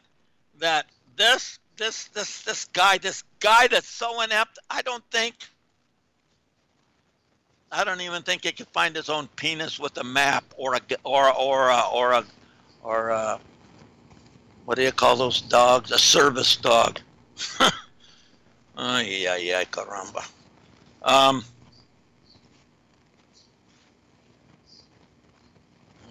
[0.60, 0.86] that
[1.16, 5.34] this this this this guy, this guy that's so inept, I don't think
[7.72, 10.80] I don't even think he could find his own penis with a map or a
[11.04, 12.24] or or a, or a
[12.82, 13.38] or a,
[14.64, 15.90] what do you call those dogs?
[15.90, 17.00] A service dog.
[17.60, 20.28] oh yeah, yeah, caramba.
[21.02, 21.44] Um,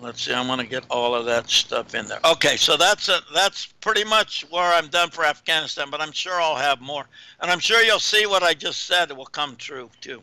[0.01, 0.33] let's see.
[0.33, 2.19] I'm gonna get all of that stuff in there.
[2.25, 5.89] Okay, so that's a, that's pretty much where I'm done for Afghanistan.
[5.89, 7.05] But I'm sure I'll have more,
[7.41, 10.21] and I'm sure you'll see what I just said will come true too.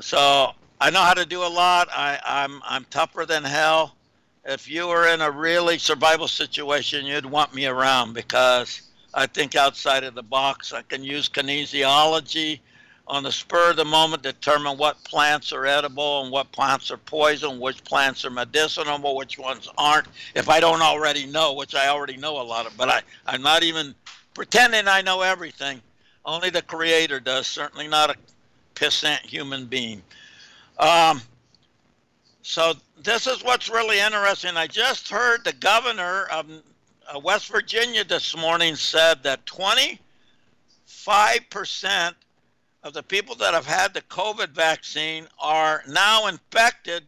[0.01, 1.87] So I know how to do a lot.
[1.91, 3.95] I, I'm I'm tougher than hell.
[4.43, 8.81] If you were in a really survival situation, you'd want me around because
[9.15, 10.73] I think outside of the box.
[10.73, 12.59] I can use kinesiology
[13.07, 16.97] on the spur of the moment determine what plants are edible and what plants are
[16.97, 20.07] poison, which plants are medicinal, which ones aren't.
[20.35, 23.41] If I don't already know, which I already know a lot of, but I, I'm
[23.41, 23.95] not even
[24.33, 25.81] pretending I know everything.
[26.25, 28.15] Only the creator does, certainly not a
[28.73, 30.01] pissant human being.
[30.77, 31.21] Um,
[32.41, 34.57] so this is what's really interesting.
[34.57, 36.49] I just heard the governor of
[37.13, 39.99] uh, West Virginia this morning said that 25%
[42.83, 47.03] of the people that have had the COVID vaccine are now infected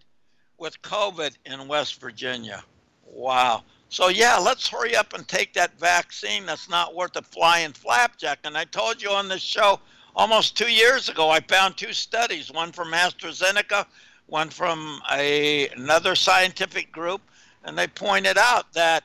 [0.57, 2.63] with COVID in West Virginia.
[3.05, 3.63] Wow.
[3.89, 8.39] So, yeah, let's hurry up and take that vaccine that's not worth a flying flapjack.
[8.43, 9.79] And I told you on this show
[10.15, 13.85] almost two years ago, I found two studies one from AstraZeneca,
[14.25, 17.21] one from a, another scientific group,
[17.63, 19.03] and they pointed out that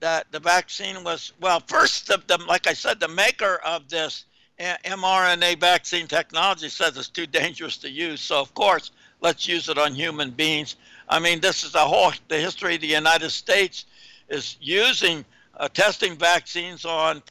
[0.00, 4.24] that the vaccine was well first the, the like i said the maker of this
[4.60, 8.20] mRNA vaccine technology says it's too dangerous to use.
[8.20, 8.90] So, of course,
[9.20, 10.76] let's use it on human beings.
[11.08, 13.86] I mean, this is the whole the history of the United States
[14.28, 15.24] is using
[15.56, 17.22] uh, testing vaccines on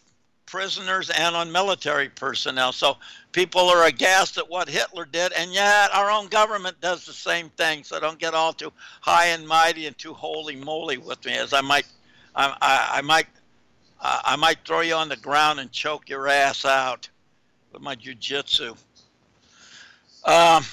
[0.46, 2.72] prisoners and on military personnel.
[2.72, 2.98] So
[3.32, 7.50] people are aghast at what Hitler did, and yet our own government does the same
[7.50, 7.84] thing.
[7.84, 11.54] So don't get all too high and mighty and too holy moly with me, as
[11.54, 11.86] I might,
[12.36, 13.28] I, I, might,
[14.02, 17.10] I might throw you on the ground and choke your ass out
[17.74, 18.78] with my jujitsu.
[20.26, 20.64] Um,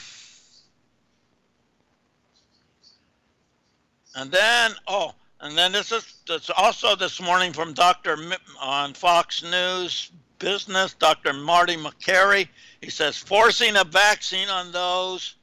[4.15, 8.17] and then, oh, and then this is that's also this morning from Dr.
[8.61, 11.33] on Fox News Business, Dr.
[11.33, 12.49] Marty Makary.
[12.81, 15.37] He says forcing a vaccine on those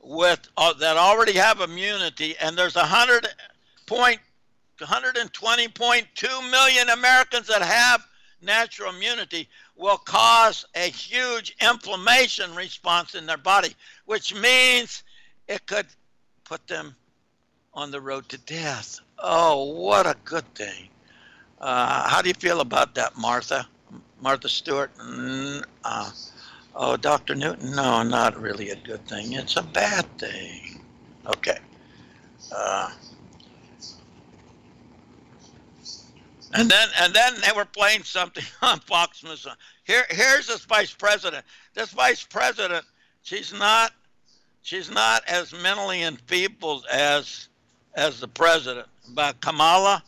[0.00, 3.28] with uh, that already have immunity, and there's a hundred
[3.86, 4.20] point,
[4.78, 8.06] 120.2 million Americans that have
[8.42, 13.74] natural immunity will cause a huge inflammation response in their body,
[14.06, 15.02] which means
[15.48, 15.86] it could
[16.44, 16.94] put them
[17.74, 19.00] on the road to death.
[19.18, 20.88] Oh, what a good thing.
[21.60, 23.66] Uh, how do you feel about that, Martha?
[24.20, 24.94] Martha Stewart?
[24.98, 26.10] Mm, uh,
[26.80, 27.34] Oh, Dr.
[27.34, 27.74] Newton?
[27.74, 29.32] No, not really a good thing.
[29.32, 30.80] It's a bad thing.
[31.26, 31.58] Okay.
[32.54, 32.92] Uh,
[36.54, 39.46] and then and then they were playing something on Fox News.
[39.84, 41.44] Here here's this vice president.
[41.74, 42.84] This vice president,
[43.22, 43.92] she's not
[44.62, 47.48] she's not as mentally enfeebled as
[47.94, 48.86] as the president.
[49.10, 50.02] But Kamala,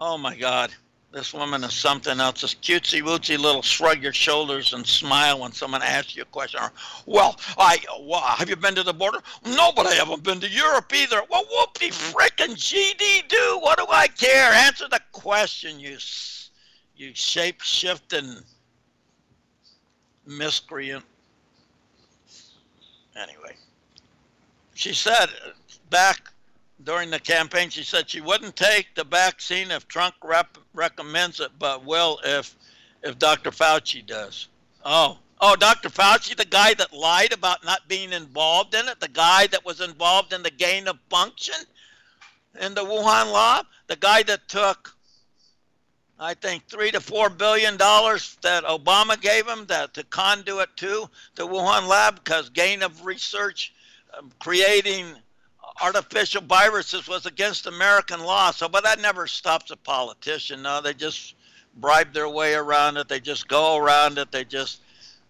[0.00, 0.70] oh my God.
[1.10, 2.42] This woman is something else.
[2.42, 6.60] This cutesy wootsy little shrug your shoulders and smile when someone asks you a question.
[6.62, 6.70] Or,
[7.06, 9.18] well, I well, have you been to the border?
[9.46, 11.22] No, but I haven't been to Europe either.
[11.30, 13.58] Well, whoopie frickin' GD do.
[13.60, 14.52] What do I care?
[14.52, 15.96] Answer the question, you
[16.94, 18.36] you shape shifting
[20.26, 21.04] miscreant.
[23.16, 23.56] Anyway,
[24.74, 25.50] she said uh,
[25.88, 26.30] back
[26.84, 31.50] during the campaign, she said she wouldn't take the vaccine if Trump rep- recommends it,
[31.58, 32.56] but will if
[33.02, 33.50] if Dr.
[33.50, 34.48] Fauci does.
[34.84, 35.88] Oh, oh, Dr.
[35.88, 39.80] Fauci, the guy that lied about not being involved in it, the guy that was
[39.80, 41.54] involved in the gain of function
[42.60, 44.94] in the Wuhan lab, the guy that took,
[46.18, 51.08] I think, three to four billion dollars that Obama gave him that to conduit to
[51.36, 53.72] the Wuhan lab because gain of research,
[54.16, 55.14] um, creating
[55.82, 58.50] artificial viruses was against American law.
[58.50, 60.62] So, but that never stops a politician.
[60.62, 61.34] No, they just
[61.76, 63.08] bribe their way around it.
[63.08, 64.32] They just go around it.
[64.32, 64.80] They just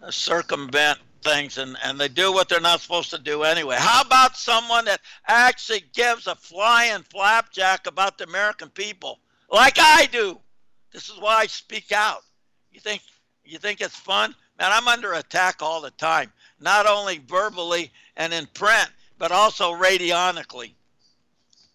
[0.03, 3.77] uh, circumvent things and, and they do what they're not supposed to do anyway.
[3.79, 9.19] How about someone that actually gives a flying flapjack about the American people,
[9.51, 10.39] like I do?
[10.93, 12.23] This is why I speak out.
[12.71, 13.03] You think
[13.45, 14.35] you think it's fun?
[14.59, 18.89] Man, I'm under attack all the time, not only verbally and in print,
[19.19, 20.73] but also radionically.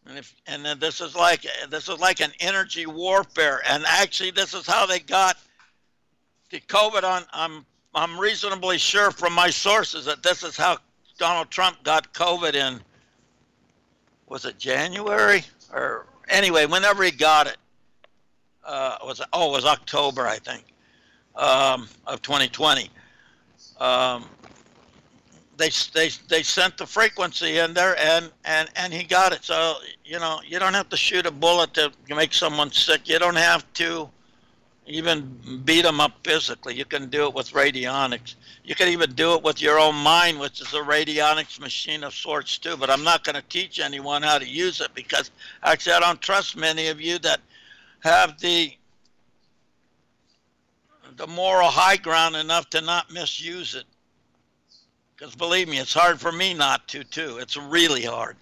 [0.06, 4.32] And if and then this is like this is like an energy warfare, and actually
[4.32, 5.38] this is how they got
[6.52, 7.24] COVID on.
[7.32, 7.66] I'm
[7.96, 10.78] I'm reasonably sure from my sources that this is how
[11.18, 12.82] Donald Trump got COVID in.
[14.28, 16.66] Was it January or anyway?
[16.66, 17.58] Whenever he got it,
[18.66, 20.66] uh, was oh it was October I think
[21.36, 22.90] um, of 2020.
[23.80, 24.26] Um,
[25.64, 29.44] they they they sent the frequency in there and and and he got it.
[29.44, 33.08] So you know you don't have to shoot a bullet to make someone sick.
[33.08, 34.10] You don't have to
[34.86, 36.76] even beat them up physically.
[36.76, 38.36] You can do it with radionics.
[38.66, 42.14] You can even do it with your own mind which is a radionics machine of
[42.14, 42.76] sorts too.
[42.76, 45.32] But i'm not going to teach anyone how to use it because
[45.64, 47.40] actually i don't trust many of you that
[48.02, 48.74] have the
[51.16, 53.86] the moral high ground enough to not misuse it
[55.24, 57.38] because believe me, it's hard for me not to, too.
[57.38, 58.36] It's really hard.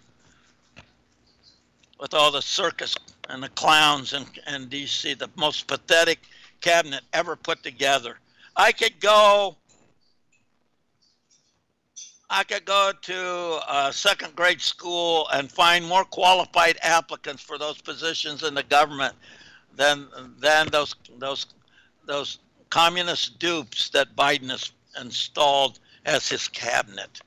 [2.00, 2.96] With all the circus
[3.30, 6.18] and the clowns in, in D.C., the most pathetic
[6.60, 8.18] cabinet ever put together.
[8.56, 9.58] I could go.
[12.32, 17.80] I could go to a second grade school and find more qualified applicants for those
[17.80, 19.14] positions in the government
[19.76, 20.08] than
[20.40, 21.46] than those those
[22.08, 22.40] those
[22.72, 27.22] communist dupes that Biden has installed as his cabinet.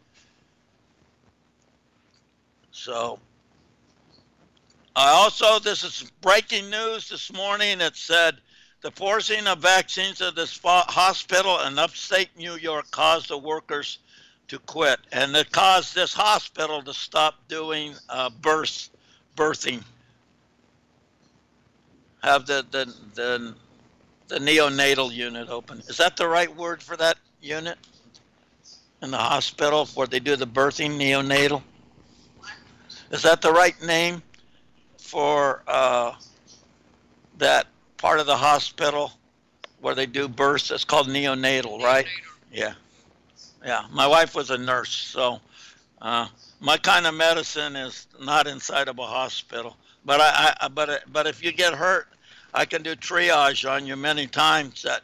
[2.72, 3.18] So,
[4.96, 7.80] I also, this is breaking news this morning.
[7.80, 8.36] It said
[8.80, 13.98] the forcing of vaccines at this hospital in upstate New York caused the workers
[14.48, 18.90] to quit, and it caused this hospital to stop doing uh, birth,
[19.36, 19.82] birthing.
[22.22, 23.54] Have the, the the
[24.28, 25.80] the neonatal unit open.
[25.88, 27.78] Is that the right word for that unit?
[29.04, 31.62] In the hospital where they do the birthing neonatal?
[33.10, 34.22] Is that the right name
[34.98, 36.14] for uh,
[37.38, 37.66] that
[37.98, 39.12] part of the hospital
[39.80, 40.70] where they do births?
[40.70, 42.06] It's called neonatal, right?
[42.50, 42.72] Yeah.
[43.64, 43.84] Yeah.
[43.92, 45.38] My wife was a nurse, so
[46.00, 46.26] uh,
[46.60, 49.76] my kind of medicine is not inside of a hospital.
[50.06, 52.08] But I, I but but if you get hurt,
[52.52, 54.82] I can do triage on you many times.
[54.82, 55.02] That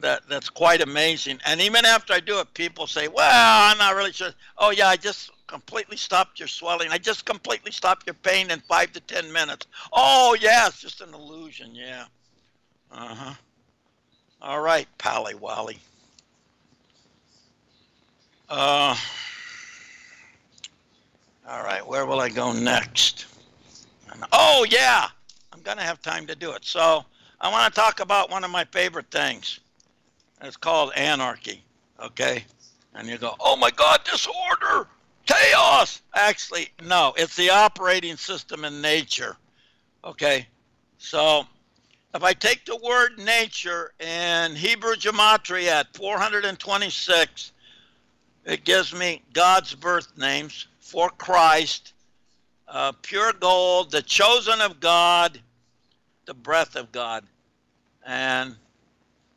[0.00, 1.40] that that's quite amazing.
[1.46, 4.88] And even after I do it, people say, "Well, I'm not really sure." Oh yeah,
[4.88, 6.88] I just completely stopped your swelling.
[6.90, 9.66] I just completely stopped your pain in five to ten minutes.
[9.92, 11.74] Oh yeah, it's just an illusion.
[11.74, 12.04] Yeah.
[12.90, 13.34] Uh huh.
[14.40, 15.78] All right, Pally Wally.
[18.48, 18.96] Uh.
[21.48, 23.26] All right, where will I go next?
[24.32, 25.08] Oh yeah,
[25.52, 26.64] I'm gonna have time to do it.
[26.64, 27.04] So
[27.40, 29.60] I want to talk about one of my favorite things.
[30.42, 31.62] It's called anarchy.
[32.00, 32.44] Okay?
[32.94, 34.88] And you go, oh my God, disorder,
[35.24, 36.02] chaos.
[36.14, 39.36] Actually, no, it's the operating system in nature.
[40.04, 40.46] Okay?
[40.98, 41.46] So
[42.14, 47.52] if I take the word nature in Hebrew gematria at 426,
[48.44, 51.94] It gives me God's birth names for Christ,
[52.66, 55.40] uh, pure gold, the chosen of God,
[56.26, 57.24] the breath of God.
[58.04, 58.56] And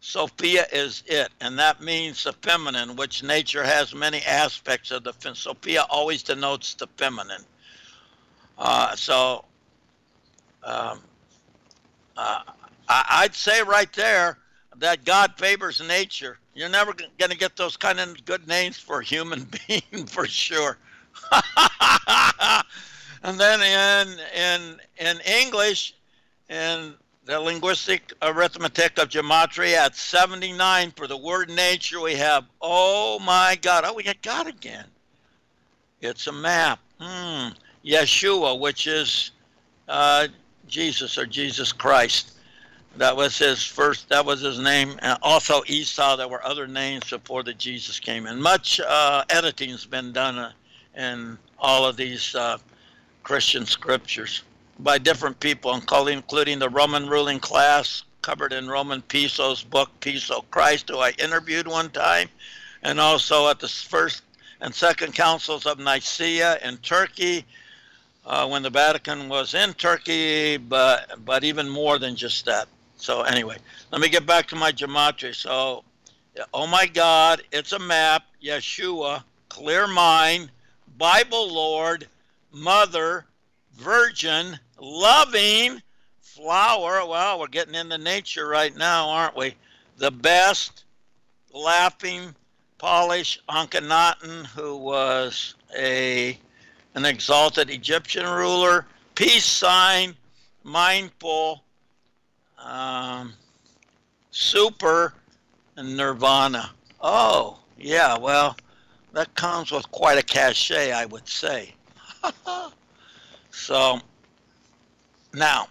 [0.06, 5.12] Sophia is it, and that means the feminine, which nature has many aspects of the
[5.12, 7.41] fem- Sophia always denotes the feminine.
[8.56, 9.45] Uh, so
[10.64, 11.01] um,
[12.16, 12.41] uh,
[12.88, 14.38] I, I'd say right there
[14.78, 16.38] that God favors nature.
[16.53, 20.28] You're never going to get those kind of good names for a human being for
[20.28, 20.78] sure.
[23.24, 25.95] and then in in in English,
[26.47, 26.93] in
[27.26, 33.57] the linguistic arithmetic of gematria at 79 for the word nature, we have oh my
[33.61, 34.86] God, oh we got God again.
[36.01, 36.80] It's a map.
[36.99, 37.49] Hmm.
[37.84, 39.32] Yeshua, which is
[39.88, 40.28] uh,
[40.67, 42.34] Jesus or Jesus Christ.
[42.97, 44.07] That was his first.
[44.09, 44.97] That was his name.
[45.01, 46.15] And also Esau.
[46.15, 48.41] There were other names before the Jesus came in.
[48.41, 50.51] Much uh, editing's been done uh,
[50.95, 52.57] in all of these uh,
[53.23, 54.43] Christian scriptures
[54.80, 60.89] by different people, including the Roman ruling class, covered in Roman Piso's book, Piso Christ,
[60.89, 62.28] who I interviewed one time,
[62.84, 64.23] and also at the first
[64.61, 67.45] and second councils of Nicaea in Turkey,
[68.26, 72.67] uh, when the Vatican was in Turkey, but but even more than just that.
[72.97, 73.57] So anyway,
[73.91, 75.36] let me get back to my gematria.
[75.36, 75.84] So,
[76.53, 78.23] oh my God, it's a map.
[78.43, 80.49] Yeshua, clear mind,
[80.97, 82.07] Bible Lord,
[82.51, 83.26] Mother,
[83.73, 85.82] Virgin, loving,
[86.19, 87.05] flower.
[87.05, 89.55] Well, we're getting into nature right now, aren't we?
[89.97, 90.84] The best,
[91.53, 92.36] laughing,
[92.78, 96.38] Polish Akhenaten, who was a
[96.95, 100.15] an exalted Egyptian ruler, peace sign,
[100.63, 101.63] mindful,
[102.57, 103.34] um,
[104.32, 105.13] super,
[105.76, 106.71] and nirvana.
[107.01, 108.55] Oh, yeah, well,
[109.13, 111.73] that comes with quite a cachet, I would say.
[113.51, 113.99] so,
[115.36, 115.68] now,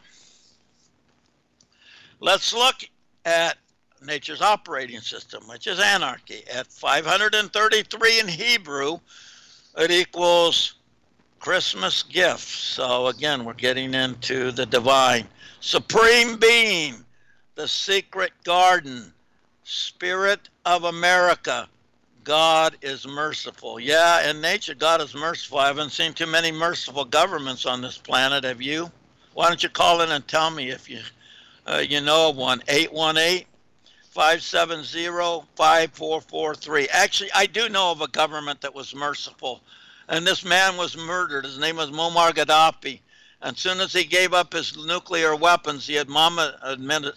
[2.21, 2.77] let's look
[3.25, 3.57] at
[4.05, 6.43] nature's operating system, which is anarchy.
[6.53, 8.99] At 533 in Hebrew,
[9.79, 10.75] it equals
[11.39, 12.55] Christmas gifts.
[12.55, 15.27] So again, we're getting into the divine.
[15.61, 17.05] Supreme being,
[17.55, 19.13] the secret garden,
[19.63, 21.69] spirit of America.
[22.25, 23.79] God is merciful.
[23.79, 25.59] Yeah, in nature, God is merciful.
[25.59, 28.45] I haven't seen too many merciful governments on this planet.
[28.45, 28.91] Have you?
[29.35, 31.01] Why don't you call in and tell me if you
[31.67, 32.63] uh, you know of one?
[32.69, 33.47] 818
[34.11, 36.89] 570 5443.
[36.89, 39.63] Actually, I do know of a government that was merciful
[40.09, 41.45] and this man was murdered.
[41.45, 43.01] His name was Muammar Gaddafi.
[43.43, 46.53] And soon as he gave up his nuclear weapons, the Obama,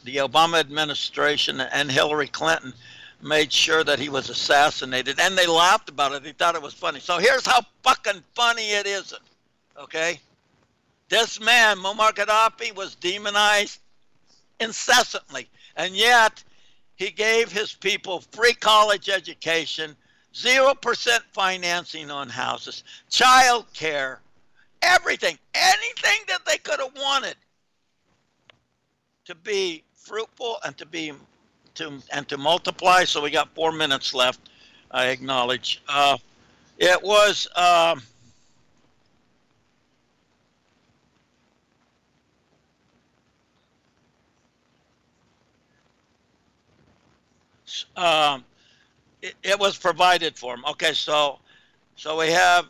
[0.03, 2.73] the Obama administration and Hillary Clinton
[3.21, 6.23] made sure that he was assassinated, and they laughed about it.
[6.23, 6.99] They thought it was funny.
[6.99, 9.21] So here's how fucking funny it isn't.
[9.79, 10.19] Okay,
[11.09, 13.79] this man Muammar Gaddafi was demonized
[14.59, 16.43] incessantly, and yet
[16.95, 19.95] he gave his people free college education
[20.33, 24.19] 0% financing on houses, child care,
[24.81, 27.35] everything, anything that they could have wanted
[29.25, 31.11] to be fruitful and to be
[31.75, 33.03] to and to multiply.
[33.03, 34.49] So we got four minutes left.
[34.91, 35.81] I acknowledge.
[35.87, 36.17] Uh,
[36.77, 37.47] it was.
[37.55, 38.01] Um,
[47.95, 48.43] um,
[49.21, 50.63] it, it was provided for him.
[50.65, 51.39] Okay, so
[51.95, 52.67] so we have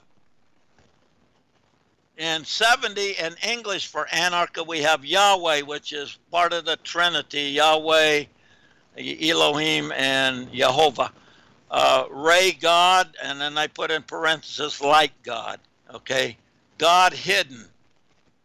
[2.17, 7.51] in 70 in English for anarcha, we have Yahweh, which is part of the Trinity
[7.51, 8.25] Yahweh,
[8.97, 11.11] Elohim, and Jehovah.
[11.69, 15.59] Uh, Ray God, and then I put in parenthesis like God.
[15.93, 16.37] Okay,
[16.77, 17.65] God hidden.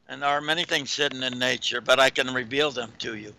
[0.08, 3.32] And there are many things hidden in nature, but I can reveal them to you.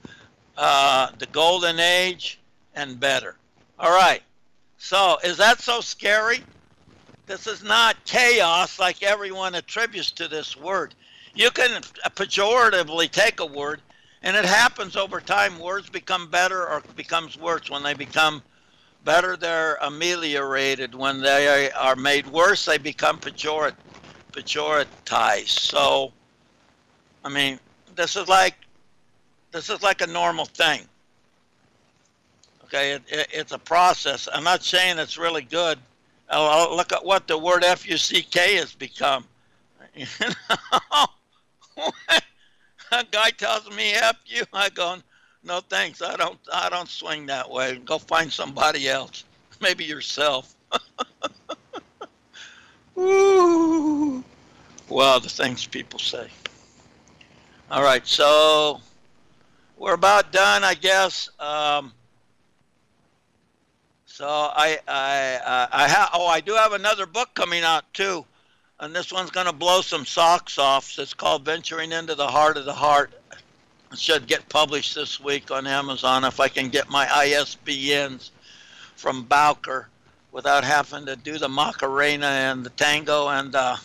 [0.58, 2.40] Uh, the golden age
[2.76, 3.36] and better.
[3.80, 4.22] All right.
[4.78, 6.44] So, is that so scary?
[7.26, 10.94] This is not chaos like everyone attributes to this word.
[11.36, 11.82] You can
[12.16, 13.82] pejoratively take a word,
[14.22, 15.58] and it happens over time.
[15.58, 17.70] Words become better or becomes worse.
[17.70, 18.44] When they become
[19.06, 20.94] better, they're ameliorated.
[20.94, 23.76] When they are made worse, they become pejorat,
[24.34, 25.48] pejoratized.
[25.48, 26.12] So,
[27.24, 27.58] I mean,
[27.96, 28.56] this is like
[29.52, 30.82] this is like a normal thing.
[32.74, 34.28] Okay, it, it, it's a process.
[34.34, 35.78] I'm not saying it's really good.
[36.28, 39.26] I'll, look at what the word F-U-C-K has become.
[39.96, 40.08] You
[41.78, 41.88] know,
[42.92, 44.98] a guy tells me F you, I go,
[45.44, 46.02] no thanks.
[46.02, 46.40] I don't.
[46.52, 47.78] I don't swing that way.
[47.86, 49.24] Go find somebody else.
[49.62, 50.56] Maybe yourself.
[52.98, 54.24] Ooh.
[54.90, 56.28] Well, the things people say.
[57.70, 58.82] All right, so
[59.78, 61.30] we're about done, I guess.
[61.40, 61.94] Um,
[64.14, 68.24] so I I uh, I have oh I do have another book coming out too,
[68.80, 71.00] and this one's gonna blow some socks off.
[71.00, 73.12] It's called Venturing into the Heart of the Heart.
[73.92, 78.30] It should get published this week on Amazon if I can get my ISBNs
[78.96, 79.90] from Bowker
[80.32, 83.78] without having to do the Macarena and the tango and uh,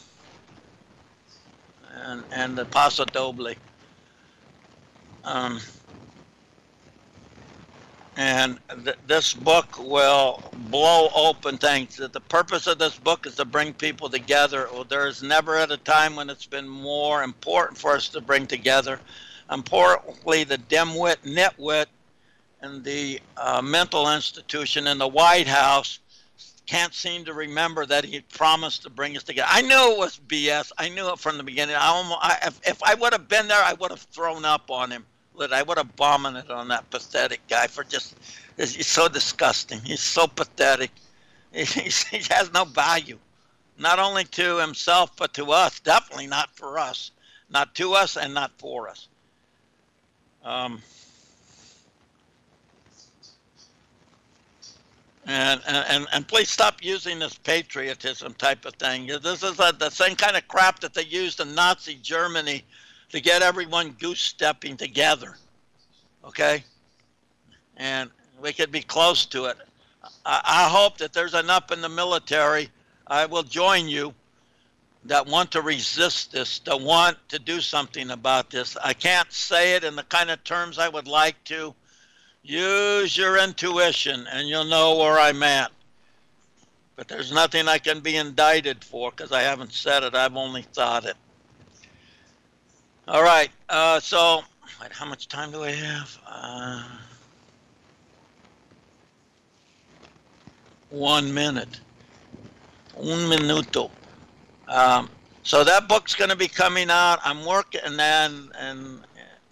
[2.02, 3.54] and and the Paso Doble.
[5.24, 5.58] Um,
[8.18, 11.96] and th- this book will blow open things.
[11.96, 14.68] The purpose of this book is to bring people together.
[14.72, 18.20] Well, there is never at a time when it's been more important for us to
[18.20, 18.98] bring together.
[19.52, 21.86] Importantly, the dimwit, nitwit,
[22.60, 26.00] and the uh, mental institution in the White House
[26.66, 29.48] can't seem to remember that he promised to bring us together.
[29.48, 30.72] I knew it was BS.
[30.76, 31.76] I knew it from the beginning.
[31.76, 34.72] I, almost, I if, if I would have been there, I would have thrown up
[34.72, 35.06] on him.
[35.40, 38.16] I would have vomited on that pathetic guy for just.
[38.56, 39.80] He's so disgusting.
[39.80, 40.90] He's so pathetic.
[41.50, 43.18] He, he has no value,
[43.78, 45.80] not only to himself but to us.
[45.80, 47.10] Definitely not for us.
[47.48, 49.08] Not to us and not for us.
[50.44, 50.82] Um,
[55.28, 59.06] And, and, and please stop using this patriotism type of thing.
[59.06, 62.64] This is a, the same kind of crap that they used in Nazi Germany
[63.10, 65.36] to get everyone goose stepping together.
[66.24, 66.64] Okay?
[67.76, 69.56] And we could be close to it.
[70.24, 72.68] I, I hope that there's enough in the military.
[73.06, 74.14] I will join you
[75.04, 78.76] that want to resist this, that want to do something about this.
[78.82, 81.74] I can't say it in the kind of terms I would like to
[82.48, 85.70] Use your intuition and you'll know where I'm at.
[86.96, 90.14] But there's nothing I can be indicted for because I haven't said it.
[90.14, 91.16] I've only thought it.
[93.08, 93.48] All right.
[93.70, 94.42] Uh, so,
[94.82, 96.18] wait, how much time do I have?
[96.28, 96.84] Uh,
[100.90, 101.80] one minute.
[102.98, 103.90] Un minuto.
[104.66, 105.08] Um,
[105.42, 107.18] so that book's going to be coming out.
[107.24, 107.98] I'm working, and
[108.58, 109.00] and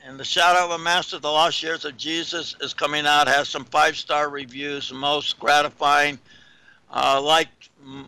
[0.05, 3.49] and the Shadow of a Master, The Lost Years of Jesus, is coming out, has
[3.49, 6.19] some five star reviews, most gratifying.
[6.91, 7.56] Uh, liked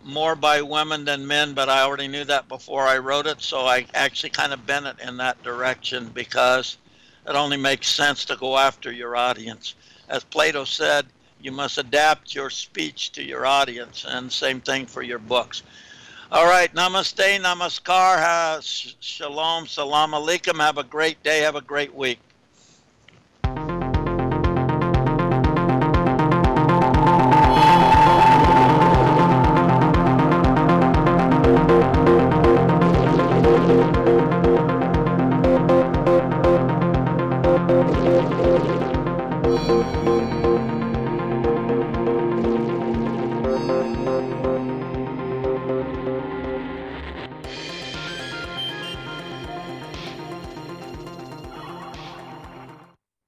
[0.05, 3.61] more by women than men, but I already knew that before I wrote it, so
[3.61, 6.79] I actually kind of bent it in that direction because
[7.27, 9.75] it only makes sense to go after your audience.
[10.09, 11.07] As Plato said,
[11.41, 15.63] you must adapt your speech to your audience, and same thing for your books.
[16.31, 16.73] All right.
[16.75, 18.61] Namaste, namaskar,
[19.01, 20.61] shalom, salam alaikum.
[20.61, 21.41] Have a great day.
[21.41, 22.19] Have a great week.